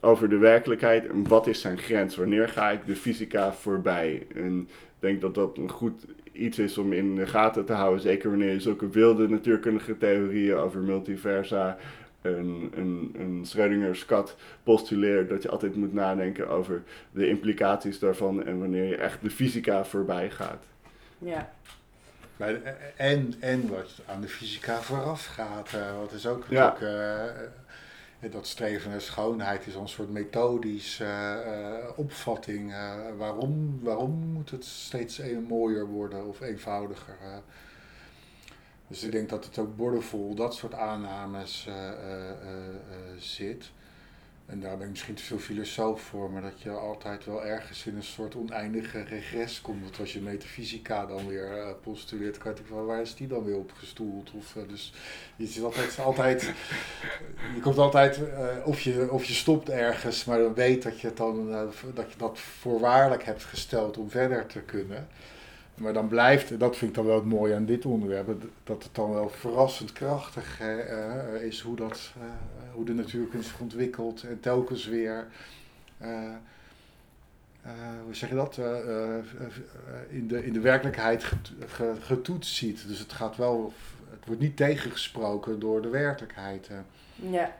over 0.00 0.28
de 0.28 0.38
werkelijkheid 0.38 1.06
en 1.06 1.28
wat 1.28 1.46
is 1.46 1.60
zijn 1.60 1.78
grens? 1.78 2.16
Wanneer 2.16 2.48
ga 2.48 2.70
ik 2.70 2.86
de 2.86 2.96
fysica 2.96 3.52
voorbij? 3.52 4.26
En 4.34 4.60
ik 4.60 4.98
denk 4.98 5.20
dat 5.20 5.34
dat 5.34 5.56
een 5.56 5.70
goed 5.70 6.04
iets 6.32 6.58
is 6.58 6.78
om 6.78 6.92
in 6.92 7.14
de 7.14 7.26
gaten 7.26 7.64
te 7.64 7.72
houden. 7.72 8.00
Zeker 8.00 8.30
wanneer 8.30 8.52
je 8.52 8.60
zulke 8.60 8.88
wilde 8.88 9.28
natuurkundige 9.28 9.96
theorieën 9.98 10.56
over 10.56 10.80
multiversa 10.80 11.76
een, 12.24 12.72
een, 12.74 13.14
een 13.18 13.44
Schrödinger's 13.46 14.04
kat 14.04 14.36
postuleert, 14.62 15.28
dat 15.28 15.42
je 15.42 15.50
altijd 15.50 15.76
moet 15.76 15.92
nadenken 15.92 16.48
over 16.48 16.82
de 17.10 17.28
implicaties 17.28 17.98
daarvan 17.98 18.44
en 18.44 18.58
wanneer 18.58 18.84
je 18.84 18.96
echt 18.96 19.22
de 19.22 19.30
fysica 19.30 19.84
voorbij 19.84 20.30
gaat. 20.30 20.64
Ja. 21.18 21.52
En, 22.96 23.34
en 23.40 23.68
wat 23.68 23.90
aan 24.06 24.20
de 24.20 24.28
fysica 24.28 24.80
vooraf 24.80 25.26
gaat, 25.26 25.72
uh, 25.74 25.98
wat 25.98 26.12
is 26.12 26.26
ook 26.26 26.44
ja. 26.48 26.76
uh, 26.82 28.30
dat 28.30 28.46
streven 28.46 28.90
naar 28.90 29.00
schoonheid 29.00 29.66
is 29.66 29.74
een 29.74 29.88
soort 29.88 30.10
methodische 30.10 31.04
uh, 31.04 31.98
opvatting. 31.98 32.74
waarom, 33.16 33.80
waarom 33.82 34.10
moet 34.10 34.50
het 34.50 34.64
steeds 34.64 35.20
mooier 35.48 35.86
worden 35.86 36.26
of 36.26 36.40
eenvoudiger? 36.40 37.16
Dus 38.94 39.02
ik 39.02 39.12
denk 39.12 39.28
dat 39.28 39.44
het 39.44 39.58
ook 39.58 39.76
bordenvol 39.76 40.34
dat 40.34 40.54
soort 40.54 40.74
aannames 40.74 41.66
uh, 41.68 41.74
zit. 43.18 43.70
En 44.46 44.60
daar 44.60 44.76
ben 44.76 44.84
ik 44.84 44.90
misschien 44.90 45.14
te 45.14 45.22
veel 45.22 45.38
filosoof 45.38 46.02
voor, 46.02 46.30
maar 46.30 46.42
dat 46.42 46.60
je 46.60 46.70
altijd 46.70 47.24
wel 47.24 47.44
ergens 47.44 47.86
in 47.86 47.96
een 47.96 48.02
soort 48.02 48.34
oneindige 48.34 49.02
regres 49.02 49.60
komt. 49.60 49.82
Want 49.82 49.98
als 49.98 50.12
je 50.12 50.20
metafysica 50.20 51.06
dan 51.06 51.28
weer 51.28 51.56
uh, 51.56 51.68
postuleert, 51.82 52.38
kan 52.38 52.54
je 52.56 52.64
van 52.64 52.84
waar 52.84 53.00
is 53.00 53.14
die 53.14 53.26
dan 53.26 53.44
weer 53.44 53.56
opgestoeld? 53.56 54.30
Of, 54.32 54.54
uh, 54.54 54.68
dus 54.68 54.92
je 55.36 55.46
zit 55.46 55.62
altijd, 55.62 55.98
altijd 55.98 56.42
je 57.54 57.60
komt 57.62 57.78
altijd, 57.78 58.18
uh, 58.18 58.48
of, 58.64 58.80
je, 58.80 59.10
of 59.10 59.24
je 59.24 59.34
stopt 59.34 59.68
ergens, 59.68 60.24
maar 60.24 60.38
dan 60.38 60.54
weet 60.54 60.82
dat 60.82 61.00
je, 61.00 61.06
het 61.06 61.16
dan, 61.16 61.50
dat 61.94 62.12
je 62.12 62.18
dat 62.18 62.38
voorwaardelijk 62.38 63.24
hebt 63.24 63.44
gesteld 63.44 63.98
om 63.98 64.10
verder 64.10 64.46
te 64.46 64.60
kunnen. 64.60 65.08
Maar 65.74 65.92
dan 65.92 66.08
blijft, 66.08 66.58
dat 66.58 66.76
vind 66.76 66.90
ik 66.90 66.96
dan 66.96 67.06
wel 67.06 67.14
het 67.14 67.24
mooie 67.24 67.54
aan 67.54 67.64
dit 67.64 67.84
onderwerp, 67.84 68.34
dat 68.64 68.82
het 68.82 68.94
dan 68.94 69.12
wel 69.12 69.28
verrassend 69.28 69.92
krachtig 69.92 70.60
uh, 70.60 71.42
is 71.42 71.60
hoe, 71.60 71.76
dat, 71.76 72.12
uh, 72.18 72.24
hoe 72.72 72.84
de 72.84 72.94
natuurkunst 72.94 73.48
zich 73.48 73.60
ontwikkelt 73.60 74.22
en 74.22 74.40
telkens 74.40 74.86
weer, 74.86 75.26
uh, 76.02 76.30
hoe 78.04 78.14
zeg 78.14 78.28
je 78.28 78.34
dat, 78.34 78.58
in, 80.08 80.28
de, 80.28 80.44
in 80.44 80.52
de 80.52 80.60
werkelijkheid 80.60 81.32
getoetst 82.00 82.54
ziet. 82.54 82.88
Dus 82.88 82.98
het 82.98 83.12
gaat 83.12 83.36
wel, 83.36 83.72
het 84.10 84.26
wordt 84.26 84.40
niet 84.40 84.56
tegengesproken 84.56 85.58
door 85.58 85.82
de 85.82 85.88
werkelijkheid. 85.88 86.68
Ja. 87.14 87.30
ja. 87.30 87.54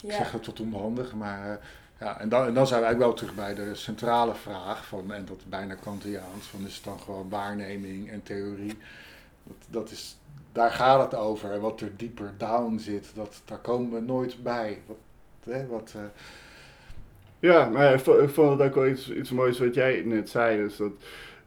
Ik 0.00 0.12
zeg 0.12 0.32
het 0.32 0.46
wat 0.46 0.60
onhandig, 0.60 1.14
maar 1.14 1.60
ja, 2.00 2.20
en 2.20 2.28
dan, 2.28 2.46
en 2.46 2.54
dan 2.54 2.66
zijn 2.66 2.80
we 2.80 2.86
eigenlijk 2.86 2.98
wel 2.98 3.12
terug 3.12 3.34
bij 3.34 3.54
de 3.54 3.74
centrale 3.74 4.34
vraag, 4.34 4.86
van, 4.86 5.12
en 5.12 5.24
dat 5.24 5.42
bijna 5.48 5.74
Kantiaans, 5.74 6.46
van 6.46 6.66
is 6.66 6.74
het 6.74 6.84
dan 6.84 7.00
gewoon 7.00 7.28
waarneming 7.28 8.10
en 8.10 8.22
theorie? 8.22 8.76
Dat, 9.44 9.56
dat 9.70 9.90
is, 9.90 10.16
daar 10.52 10.70
gaat 10.70 11.10
het 11.10 11.20
over. 11.20 11.52
En 11.52 11.60
wat 11.60 11.80
er 11.80 11.90
dieper 11.96 12.32
down 12.36 12.78
zit, 12.78 13.10
dat, 13.14 13.42
daar 13.44 13.58
komen 13.58 13.92
we 13.92 14.00
nooit 14.00 14.42
bij. 14.42 14.78
Wat, 14.86 14.96
hè, 15.44 15.66
wat, 15.66 15.92
uh... 15.96 16.02
Ja, 17.40 17.68
maar 17.68 17.94
ik 17.94 18.00
vond 18.30 18.58
het 18.58 18.68
ook 18.68 18.74
wel 18.74 18.86
iets, 18.86 19.10
iets 19.10 19.30
moois 19.30 19.58
wat 19.58 19.74
jij 19.74 20.02
net 20.04 20.28
zei. 20.28 20.56
Dus 20.56 20.76
dat 20.76 20.92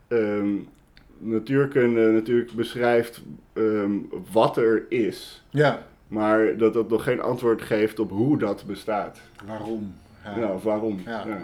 um, 0.07 0.69
natuurkunde 1.17 2.11
natuurlijk 2.11 2.51
beschrijft 2.51 3.21
um, 3.53 4.09
wat 4.31 4.57
er 4.57 4.85
is. 4.89 5.43
Ja. 5.49 5.83
Maar 6.07 6.57
dat 6.57 6.73
dat 6.73 6.89
nog 6.89 7.03
geen 7.03 7.21
antwoord 7.21 7.61
geeft 7.61 7.99
op 7.99 8.09
hoe 8.09 8.37
dat 8.37 8.65
bestaat. 8.65 9.19
Waarom? 9.45 9.95
Ja, 10.23 10.37
ja 10.37 10.57
waarom? 10.57 11.01
Ja. 11.05 11.27
ja. 11.27 11.39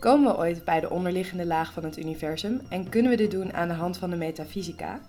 Komen 0.00 0.32
we 0.32 0.38
ooit 0.38 0.64
bij 0.64 0.80
de 0.80 0.90
onderliggende 0.90 1.46
laag 1.46 1.72
van 1.72 1.84
het 1.84 1.98
universum 1.98 2.60
en 2.68 2.88
kunnen 2.88 3.10
we 3.10 3.16
dit 3.16 3.30
doen 3.30 3.52
aan 3.52 3.68
de 3.68 3.74
hand 3.74 3.98
van 3.98 4.10
de 4.10 4.16
metafysica? 4.16 5.00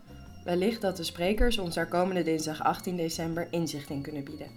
Wellicht 0.44 0.82
dat 0.82 0.98
de 0.98 1.04
sprekers 1.04 1.58
ons 1.58 1.76
daar 1.76 1.88
komende 1.88 2.24
dinsdag 2.24 2.64
18 2.64 2.98
december 2.98 3.48
inzicht 3.52 3.90
in 3.90 4.02
kunnen 4.02 4.24
bieden. 4.24 4.48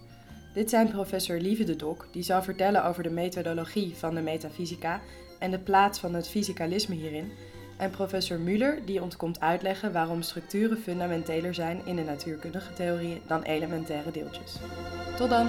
Dit 0.54 0.70
zijn 0.70 0.88
professor 0.88 1.38
Lieve 1.38 1.64
de 1.64 1.76
Dok, 1.76 2.06
die 2.12 2.22
zal 2.22 2.42
vertellen 2.42 2.84
over 2.84 3.02
de 3.02 3.10
methodologie 3.10 3.94
van 3.96 4.14
de 4.14 4.20
metafysica 4.20 5.00
en 5.38 5.50
de 5.50 5.58
plaats 5.58 5.98
van 5.98 6.14
het 6.14 6.28
fysicalisme 6.28 6.94
hierin, 6.94 7.32
en 7.84 7.90
professor 7.90 8.38
Müller 8.38 8.78
die 8.84 9.02
ons 9.02 9.16
komt 9.16 9.40
uitleggen 9.40 9.92
waarom 9.92 10.22
structuren 10.22 10.78
fundamenteler 10.78 11.54
zijn 11.54 11.80
in 11.84 11.96
de 11.96 12.02
natuurkundige 12.02 12.72
theorieën 12.72 13.20
dan 13.26 13.42
elementaire 13.42 14.10
deeltjes. 14.10 14.56
Tot 15.16 15.30
dan! 15.30 15.46